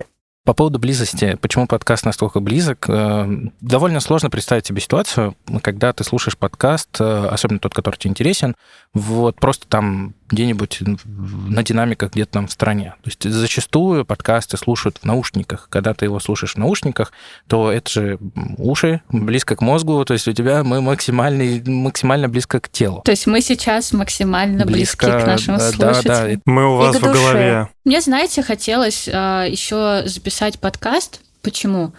[0.46, 3.28] По поводу близости, почему подкаст настолько близок, э,
[3.62, 8.54] довольно сложно представить себе ситуацию, когда ты слушаешь подкаст, э, особенно тот, который тебе интересен,
[8.94, 12.96] вот просто там где-нибудь на динамиках где-то там в стране.
[13.04, 15.68] То есть зачастую подкасты слушают в наушниках.
[15.70, 17.12] Когда ты его слушаешь в наушниках,
[17.48, 18.20] то это же
[18.58, 23.02] уши близко к мозгу, то есть у тебя мы максимально, максимально близко к телу.
[23.06, 26.04] То есть мы сейчас максимально близко, близки к нашим да, слушателям.
[26.04, 26.42] Да, да.
[26.46, 27.70] Мы у вас в голове.
[27.86, 31.22] Мне, знаете, хотелось а, еще записать подкаст.
[31.42, 31.94] Почему?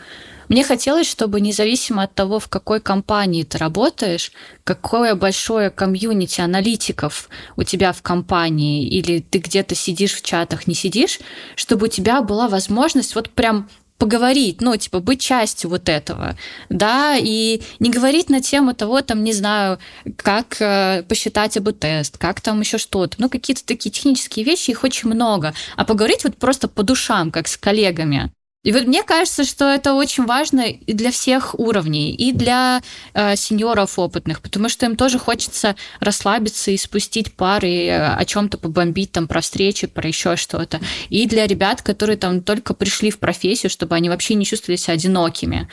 [0.48, 4.32] Мне хотелось, чтобы независимо от того, в какой компании ты работаешь,
[4.64, 10.74] какое большое комьюнити аналитиков у тебя в компании, или ты где-то сидишь в чатах, не
[10.74, 11.20] сидишь,
[11.56, 13.68] чтобы у тебя была возможность вот прям
[13.98, 16.36] поговорить, ну, типа, быть частью вот этого,
[16.68, 19.78] да, и не говорить на тему того, там, не знаю,
[20.16, 25.08] как э, посчитать АБ-тест, как там еще что-то, ну, какие-то такие технические вещи, их очень
[25.08, 28.32] много, а поговорить вот просто по душам, как с коллегами.
[28.64, 33.36] И вот мне кажется, что это очень важно и для всех уровней, и для э,
[33.36, 39.12] сеньоров опытных, потому что им тоже хочется расслабиться и спустить пары, э, о чем-то побомбить
[39.12, 40.80] там про встречи, про еще что-то.
[41.10, 44.94] И для ребят, которые там только пришли в профессию, чтобы они вообще не чувствовали себя
[44.94, 45.68] одинокими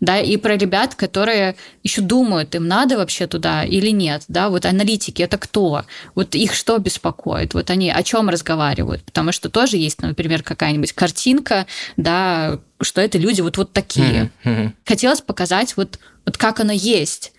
[0.00, 4.66] да, и про ребят, которые еще думают, им надо вообще туда или нет, да, вот
[4.66, 5.84] аналитики, это кто?
[6.14, 7.54] Вот их что беспокоит?
[7.54, 9.02] Вот они о чем разговаривают?
[9.02, 11.66] Потому что тоже есть, например, какая-нибудь картинка,
[11.96, 14.30] да, что это люди вот, вот такие.
[14.44, 14.72] Mm-hmm.
[14.84, 17.32] Хотелось показать вот, вот как оно есть.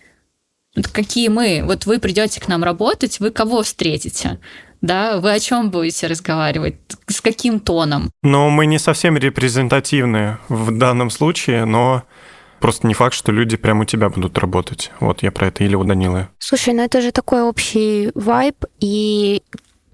[0.76, 1.62] Вот какие мы.
[1.64, 4.40] Вот вы придете к нам работать, вы кого встретите?
[4.86, 6.76] да, вы о чем будете разговаривать,
[7.08, 8.12] с каким тоном?
[8.24, 12.04] Но мы не совсем репрезентативны в данном случае, но
[12.66, 14.92] Просто не факт, что люди прямо у тебя будут работать.
[15.00, 16.30] Вот я про это или у Данилы.
[16.40, 19.44] Слушай, ну это же такой общий вайб, и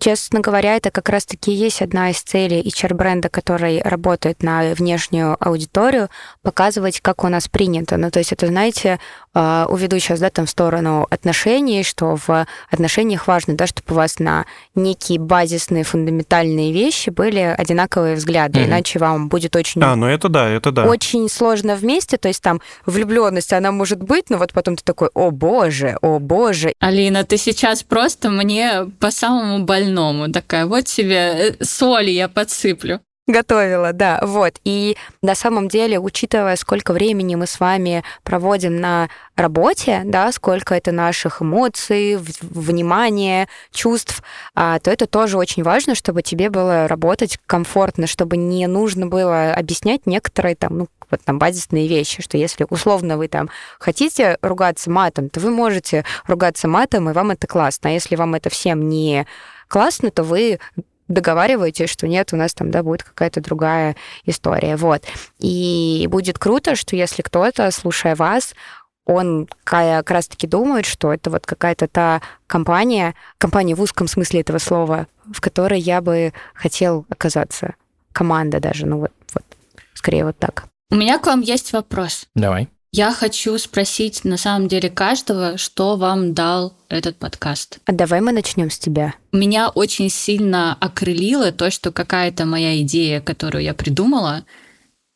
[0.02, 6.10] Честно говоря, это как раз-таки есть одна из целей HR-бренда, который работает на внешнюю аудиторию,
[6.42, 7.98] показывать, как у нас принято.
[7.98, 9.00] Ну, то есть это, знаете,
[9.36, 13.94] а, уведу сейчас, да, там в сторону отношений, что в отношениях важно, да, чтобы у
[13.94, 18.66] вас на некие базисные, фундаментальные вещи были одинаковые взгляды, mm-hmm.
[18.66, 19.84] иначе вам будет очень...
[19.84, 20.86] А, ну это да, это да.
[20.86, 25.10] Очень сложно вместе, то есть там влюбленность, она может быть, но вот потом ты такой,
[25.14, 26.74] о боже, о боже.
[26.80, 30.32] Алина, ты сейчас просто мне по самому больному больному.
[30.32, 33.00] Такая, вот тебе э, соли я подсыплю.
[33.28, 34.56] Готовила, да, вот.
[34.66, 40.74] И на самом деле, учитывая, сколько времени мы с вами проводим на работе, да, сколько
[40.74, 44.24] это наших эмоций, внимания, чувств,
[44.56, 49.54] а, то это тоже очень важно, чтобы тебе было работать комфортно, чтобы не нужно было
[49.54, 54.90] объяснять некоторые там, ну, вот там базисные вещи, что если условно вы там хотите ругаться
[54.90, 57.90] матом, то вы можете ругаться матом, и вам это классно.
[57.90, 59.28] А если вам это всем не
[59.72, 60.60] классно, то вы
[61.08, 63.96] договариваетесь, что нет, у нас там, да, будет какая-то другая
[64.26, 65.04] история, вот.
[65.40, 68.54] И будет круто, что если кто-то, слушая вас,
[69.06, 74.58] он как раз-таки думает, что это вот какая-то та компания, компания в узком смысле этого
[74.58, 77.76] слова, в которой я бы хотел оказаться.
[78.12, 79.44] Команда даже, ну вот, вот
[79.94, 80.66] скорее вот так.
[80.90, 82.28] У меня к вам есть вопрос.
[82.36, 82.68] Давай.
[82.94, 87.80] Я хочу спросить на самом деле каждого, что вам дал этот подкаст.
[87.86, 89.16] А давай мы начнем с тебя.
[89.32, 94.46] Меня очень сильно окрылило то, что какая-то моя идея, которую я придумала,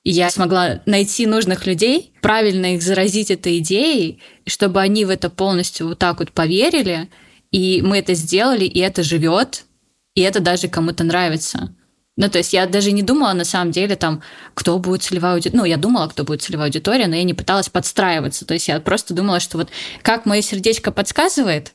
[0.06, 5.90] я смогла найти нужных людей, правильно их заразить этой идеей, чтобы они в это полностью
[5.90, 7.10] вот так вот поверили,
[7.52, 9.66] и мы это сделали, и это живет,
[10.14, 11.76] и это даже кому-то нравится.
[12.18, 14.22] Ну, то есть я даже не думала, на самом деле, там,
[14.54, 15.58] кто будет целевая аудитория.
[15.58, 18.46] Ну, я думала, кто будет целевая аудитория, но я не пыталась подстраиваться.
[18.46, 19.70] То есть я просто думала, что вот
[20.02, 21.74] как мое сердечко подсказывает,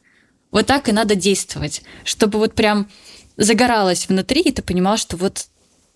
[0.50, 2.88] вот так и надо действовать, чтобы вот прям
[3.36, 5.46] загоралось внутри, и ты понимал, что вот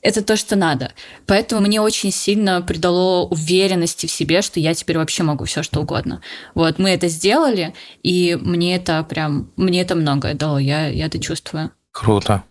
[0.02, 0.92] это то, что надо.
[1.26, 5.80] Поэтому мне очень сильно придало уверенности в себе, что я теперь вообще могу все что
[5.80, 6.20] угодно.
[6.54, 11.18] Вот мы это сделали, и мне это прям, мне это многое дало, я, я это
[11.18, 11.70] чувствую.
[11.90, 12.44] Круто.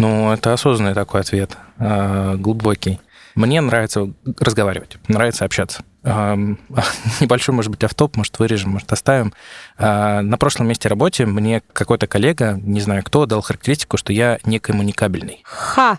[0.00, 2.98] Ну, это осознанный такой ответ, а, глубокий.
[3.34, 5.84] Мне нравится разговаривать, нравится общаться.
[6.02, 9.34] Небольшой, может быть, автоп, может, вырежем, может, оставим.
[9.76, 14.38] А, на прошлом месте работе мне какой-то коллега, не знаю кто, дал характеристику, что я
[14.46, 15.42] некоммуникабельный.
[15.44, 15.98] Ха!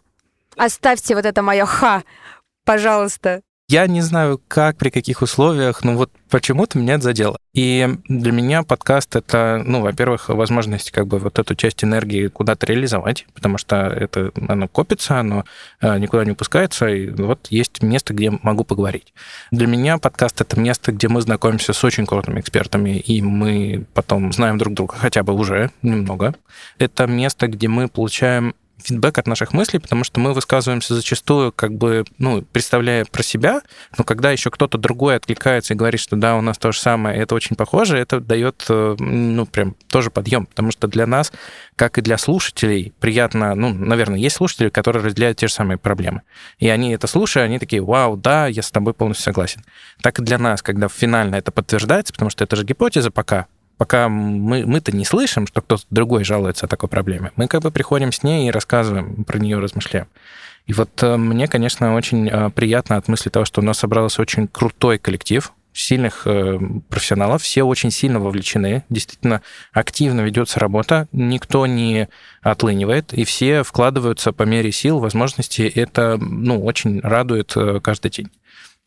[0.58, 2.02] Оставьте вот это мое ха,
[2.66, 3.42] пожалуйста.
[3.72, 7.38] Я не знаю, как, при каких условиях, но вот почему-то меня это задело.
[7.54, 12.66] И для меня подкаст— это, ну, во-первых, возможность как бы вот эту часть энергии куда-то
[12.66, 15.46] реализовать, потому что это, оно копится, оно
[15.80, 19.14] э, никуда не упускается, и вот есть место, где могу поговорить.
[19.52, 24.34] Для меня подкаст— это место, где мы знакомимся с очень крутыми экспертами, и мы потом
[24.34, 26.36] знаем друг друга хотя бы уже немного.
[26.78, 31.74] Это место, где мы получаем фидбэк от наших мыслей, потому что мы высказываемся зачастую, как
[31.74, 33.62] бы, ну, представляя про себя,
[33.98, 37.20] но когда еще кто-то другой откликается и говорит, что да, у нас то же самое,
[37.20, 41.32] это очень похоже, это дает, э, ну, прям тоже подъем, потому что для нас,
[41.76, 46.22] как и для слушателей, приятно, ну, наверное, есть слушатели, которые разделяют те же самые проблемы.
[46.60, 49.64] И они это слушая, они такие, вау, да, я с тобой полностью согласен.
[50.02, 53.48] Так и для нас, когда финально это подтверждается, потому что это же гипотеза пока,
[53.82, 57.72] пока мы, мы-то не слышим, что кто-то другой жалуется о такой проблеме, мы как бы
[57.72, 60.06] приходим с ней и рассказываем про нее, размышляем.
[60.68, 64.22] И вот э, мне, конечно, очень э, приятно от мысли того, что у нас собрался
[64.22, 66.60] очень крутой коллектив, сильных э,
[66.90, 69.42] профессионалов, все очень сильно вовлечены, действительно
[69.74, 72.08] активно ведется работа, никто не
[72.44, 75.68] отлынивает, и все вкладываются по мере сил, возможностей.
[75.68, 78.30] Это, ну, очень радует э, каждый день.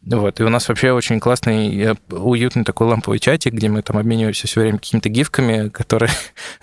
[0.07, 0.41] Вот.
[0.41, 4.61] И у нас вообще очень классный, уютный такой ламповый чатик, где мы там обмениваемся все
[4.61, 6.11] время какими-то гифками, которые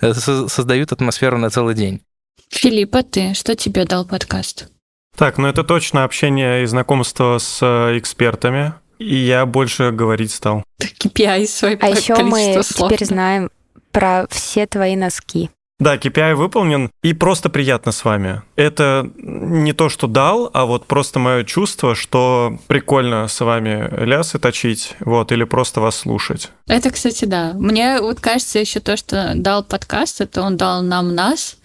[0.00, 2.02] создают атмосферу на целый день.
[2.50, 3.34] Филипп, а ты?
[3.34, 4.68] Что тебе дал подкаст?
[5.16, 8.74] Так, ну это точно общение и знакомство с э, экспертами.
[8.98, 10.62] И я больше говорить стал.
[10.80, 12.92] KPI свой А еще мы слов.
[12.92, 13.50] теперь знаем
[13.90, 15.50] про все твои носки.
[15.82, 18.42] Да, KPI выполнен, и просто приятно с вами.
[18.54, 24.38] Это не то, что дал, а вот просто мое чувство, что прикольно с вами лясы
[24.38, 26.50] точить, вот, или просто вас слушать.
[26.68, 27.52] Это, кстати, да.
[27.54, 31.56] Мне вот кажется еще то, что дал подкаст, это он дал нам нас,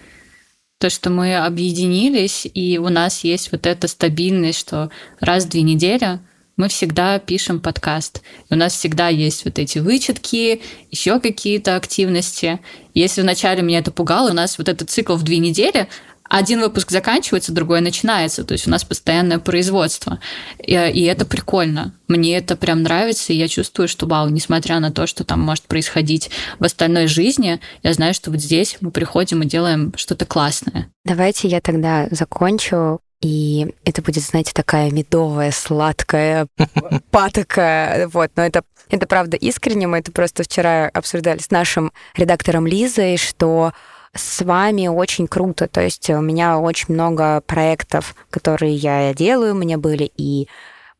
[0.79, 4.89] то, что мы объединились, и у нас есть вот эта стабильность, что
[5.19, 6.19] раз в две недели
[6.57, 8.21] мы всегда пишем подкаст.
[8.49, 12.59] У нас всегда есть вот эти вычетки, еще какие-то активности.
[12.93, 15.87] Если вначале меня это пугало, у нас вот этот цикл в две недели,
[16.29, 18.43] один выпуск заканчивается, другой начинается.
[18.43, 20.19] То есть у нас постоянное производство.
[20.59, 21.93] И, и это прикольно.
[22.07, 25.63] Мне это прям нравится, и я чувствую, что вау, несмотря на то, что там может
[25.65, 26.29] происходить
[26.59, 30.91] в остальной жизни, я знаю, что вот здесь мы приходим и делаем что-то классное.
[31.05, 36.47] Давайте я тогда закончу и это будет, знаете, такая медовая, сладкая
[37.11, 38.09] патока.
[38.13, 39.87] Вот, но это, это правда искренне.
[39.87, 43.73] Мы это просто вчера обсуждали с нашим редактором Лизой, что
[44.13, 45.67] с вами очень круто.
[45.67, 49.55] То есть у меня очень много проектов, которые я делаю.
[49.55, 50.47] У меня были и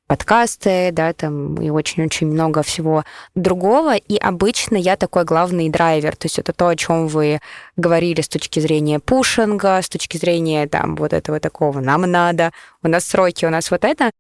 [0.07, 3.03] подкасты, да, там и очень-очень много всего
[3.35, 3.95] другого.
[3.95, 6.15] И обычно я такой главный драйвер.
[6.15, 7.39] То есть это то, о чем вы
[7.75, 12.51] говорили с точки зрения пушинга, с точки зрения там вот этого такого «нам надо»,
[12.81, 14.11] у нас сроки, у нас вот это.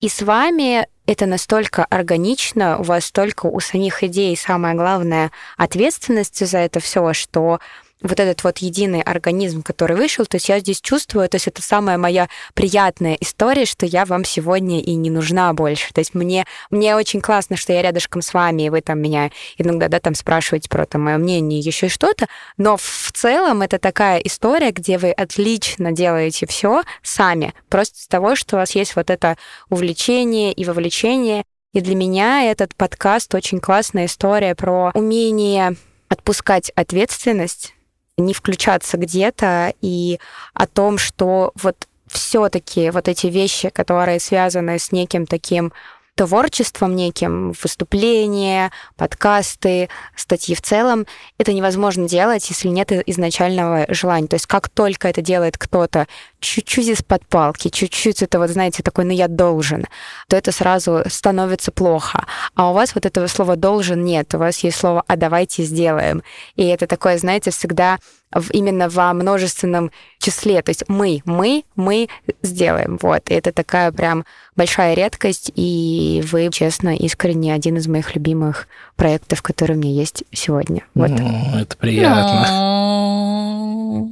[0.00, 6.44] И с вами это настолько органично, у вас столько у самих идей, самое главное, ответственности
[6.44, 7.58] за это все, что
[8.02, 11.62] вот этот вот единый организм, который вышел, то есть я здесь чувствую, то есть это
[11.62, 15.92] самая моя приятная история, что я вам сегодня и не нужна больше.
[15.92, 19.30] То есть мне, мне очень классно, что я рядышком с вами, и вы там меня
[19.56, 22.26] иногда, да, там спрашиваете про там, мое мнение, еще что-то,
[22.56, 28.36] но в целом это такая история, где вы отлично делаете все сами, просто с того,
[28.36, 29.36] что у вас есть вот это
[29.70, 31.44] увлечение и вовлечение.
[31.74, 35.76] И для меня этот подкаст очень классная история про умение
[36.08, 37.74] отпускать ответственность
[38.18, 40.18] не включаться где-то и
[40.54, 41.76] о том, что вот
[42.08, 45.72] все-таки вот эти вещи, которые связаны с неким таким
[46.18, 51.06] творчеством неким, выступления, подкасты, статьи в целом,
[51.38, 54.26] это невозможно делать, если нет изначального желания.
[54.26, 56.08] То есть как только это делает кто-то
[56.40, 59.86] чуть-чуть из-под палки, чуть-чуть это вот, знаете, такой, ну я должен,
[60.28, 62.26] то это сразу становится плохо.
[62.54, 66.22] А у вас вот этого слова «должен» нет, у вас есть слово «а давайте сделаем».
[66.56, 67.98] И это такое, знаете, всегда
[68.32, 70.62] в, именно во множественном числе.
[70.62, 72.08] То есть мы, мы, мы
[72.42, 72.98] сделаем.
[73.00, 73.30] Вот.
[73.30, 74.24] И это такая прям
[74.56, 80.24] большая редкость, и вы, честно, искренне один из моих любимых проектов, которые у меня есть
[80.32, 80.82] сегодня.
[80.94, 81.10] Вот.
[81.10, 82.78] Ну, это приятно.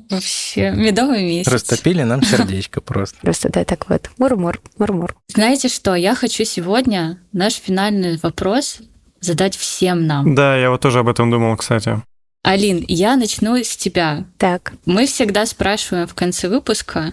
[0.09, 1.53] Вообще, медовый месяц.
[1.53, 3.17] Растопили нам сердечко просто.
[3.21, 4.11] Просто, да, так вот.
[4.19, 5.17] Мур-мур, мур-мур.
[5.29, 8.79] Знаете что, я хочу сегодня наш финальный вопрос
[9.21, 10.35] задать всем нам.
[10.35, 12.03] Да, я вот тоже об этом думал, кстати.
[12.43, 14.25] Алин, я начну с тебя.
[14.39, 14.75] Так.
[14.85, 17.13] Мы всегда спрашиваем в конце выпуска,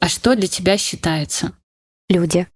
[0.00, 1.52] а что для тебя считается?
[2.08, 2.46] Люди.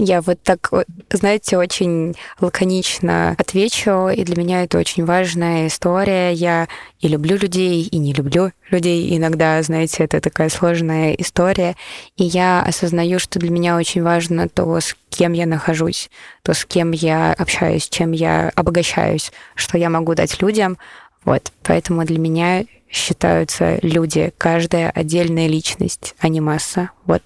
[0.00, 0.70] Я вот так,
[1.10, 6.32] знаете, очень лаконично отвечу, и для меня это очень важная история.
[6.32, 6.68] Я
[7.00, 9.16] и люблю людей, и не люблю людей.
[9.16, 11.74] Иногда, знаете, это такая сложная история.
[12.16, 16.10] И я осознаю, что для меня очень важно то, с кем я нахожусь,
[16.42, 20.78] то, с кем я общаюсь, чем я обогащаюсь, что я могу дать людям,
[21.24, 26.90] вот, поэтому для меня считаются люди, каждая отдельная личность, а не масса.
[27.04, 27.22] Вот.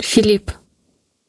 [0.00, 0.50] Филипп,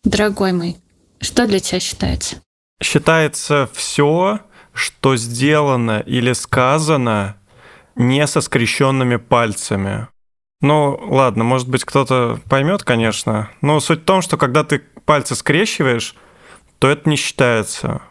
[0.04, 0.78] дорогой мой,
[1.20, 2.41] что для тебя считается?
[2.82, 4.39] Считается все,
[4.74, 7.38] что сделано или сказано
[7.95, 10.07] не со скрещенными пальцами.
[10.61, 13.49] Ну, ладно, может быть, кто-то поймет, конечно.
[13.61, 16.15] Но суть в том, что когда ты пальцы скрещиваешь,
[16.80, 18.01] то это не считается.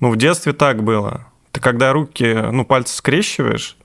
[0.00, 1.26] Ну, в детстве так было.
[1.52, 3.76] Ты когда руки, ну, пальцы скрещиваешь,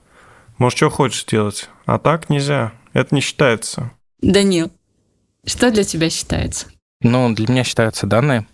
[0.58, 1.68] можешь что хочешь делать.
[1.84, 2.72] А так нельзя.
[2.92, 3.90] Это не считается.
[4.20, 4.70] Данил,
[5.44, 6.66] что для тебя считается?
[7.02, 8.46] Ну, для меня считаются данные,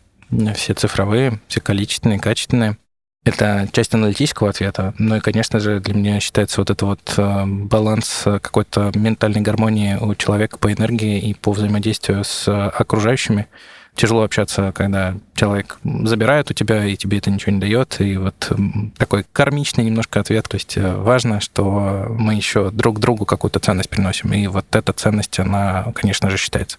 [0.54, 2.76] все цифровые, все количественные, качественные.
[3.24, 4.94] Это часть аналитического ответа.
[4.98, 9.94] Ну и, конечно же, для меня считается вот это вот э, баланс какой-то ментальной гармонии
[9.94, 13.46] у человека по энергии и по взаимодействию с окружающими.
[13.94, 18.00] тяжело общаться, когда человек забирает у тебя, и тебе это ничего не дает.
[18.00, 18.50] И вот
[18.96, 20.48] такой кармичный немножко ответ.
[20.48, 24.32] То есть э, важно, что мы еще друг другу какую-то ценность приносим.
[24.32, 26.78] И вот эта ценность, она, конечно же, считается.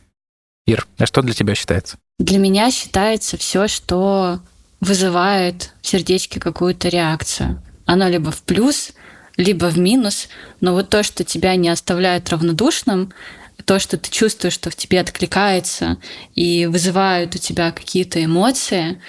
[0.66, 1.98] Ир, а что для тебя считается?
[2.20, 4.40] Для меня считается все, что
[4.80, 7.62] вызывает в сердечке какую-то реакцию.
[7.86, 8.92] Оно либо в плюс,
[9.38, 10.28] либо в минус,
[10.62, 13.12] но вот то, что тебя не оставляет равнодушным,
[13.66, 15.98] то, что ты чувствуешь, что в тебе откликается
[16.36, 19.02] и вызывает у тебя какие-то эмоции,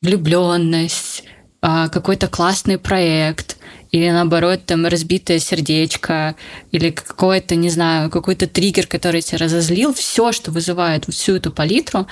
[0.00, 1.24] влюбленность,
[1.60, 3.57] а, какой-то классный проект,
[3.90, 6.36] или наоборот, там разбитое сердечко,
[6.72, 12.06] или какой-то, не знаю, какой-то триггер, который тебя разозлил, все, что вызывает всю эту палитру,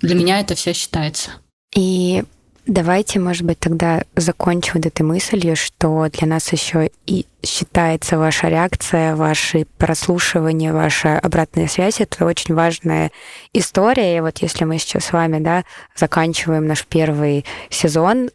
[0.00, 1.30] для меня это все считается.
[1.74, 2.22] И
[2.68, 8.48] Давайте, может быть, тогда закончим вот этой мыслью, что для нас еще и считается ваша
[8.48, 11.98] реакция, ваши прослушивания, ваша обратная связь.
[12.02, 13.10] Это очень важная
[13.54, 14.18] история.
[14.18, 15.64] И вот если мы сейчас с вами да,
[15.96, 18.28] заканчиваем наш первый сезон,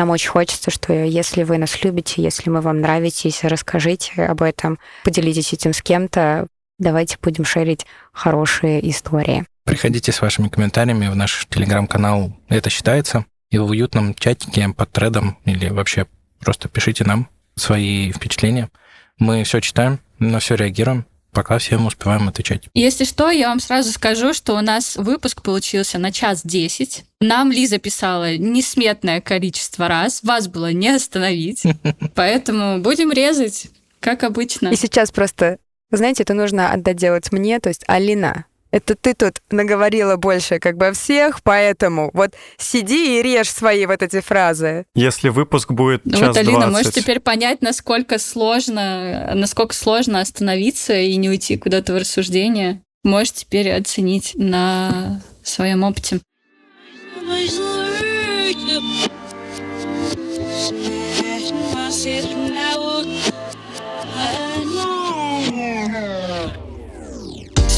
[0.00, 4.78] нам очень хочется, что если вы нас любите, если мы вам нравитесь, расскажите об этом,
[5.04, 6.46] поделитесь этим с кем-то.
[6.78, 9.44] Давайте будем шерить хорошие истории.
[9.64, 15.36] Приходите с вашими комментариями в наш телеграм-канал «Это считается» и в уютном чатике под тредом
[15.44, 16.06] или вообще
[16.38, 18.70] просто пишите нам свои впечатления.
[19.18, 22.64] Мы все читаем, на все реагируем, пока всем успеваем отвечать.
[22.74, 27.04] Если что, я вам сразу скажу, что у нас выпуск получился на час десять.
[27.20, 31.62] Нам Лиза писала несметное количество раз, вас было не остановить.
[32.14, 33.68] Поэтому будем резать,
[34.00, 34.68] как обычно.
[34.68, 35.58] И сейчас просто,
[35.90, 40.76] знаете, это нужно отдать делать мне, то есть Алина, это ты тут наговорила больше как
[40.76, 44.84] бы всех, поэтому вот сиди и режь свои вот эти фразы.
[44.94, 46.72] Если выпуск будет ну, час вот, Алина, 20.
[46.72, 52.82] можешь теперь понять, насколько сложно, насколько сложно остановиться и не уйти куда-то в рассуждение.
[53.02, 56.20] Можешь теперь оценить на своем опыте.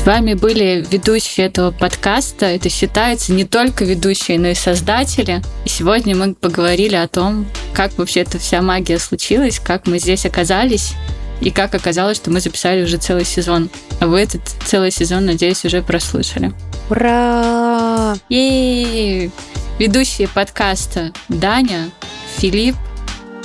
[0.03, 2.47] С вами были ведущие этого подкаста.
[2.47, 5.41] Это считается не только ведущие, но и создатели.
[5.65, 10.27] И сегодня мы поговорили о том, как вообще эта вся магия случилась, как мы здесь
[10.27, 10.95] оказались,
[11.41, 13.71] и как оказалось, что мы записали уже целый сезон.
[14.01, 16.53] А вы этот целый сезон, надеюсь, уже прослушали.
[16.91, 18.17] Ура!
[18.29, 19.31] Ей!
[19.79, 21.93] Ведущие подкаста Даня,
[22.39, 22.75] Филипп,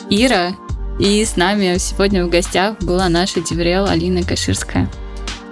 [0.09, 0.55] Ира.
[0.99, 4.89] И с нами сегодня в гостях была наша Деврел Алина Каширская.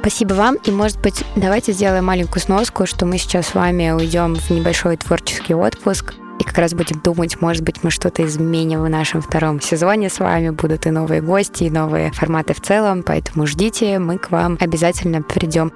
[0.05, 0.57] Спасибо вам.
[0.63, 4.97] И, может быть, давайте сделаем маленькую сноску, что мы сейчас с вами уйдем в небольшой
[4.97, 6.13] творческий отпуск.
[6.39, 10.19] И как раз будем думать, может быть, мы что-то изменим в нашем втором сезоне с
[10.19, 10.51] вами.
[10.51, 13.01] Будут и новые гости, и новые форматы в целом.
[13.01, 15.71] Поэтому ждите, мы к вам обязательно придем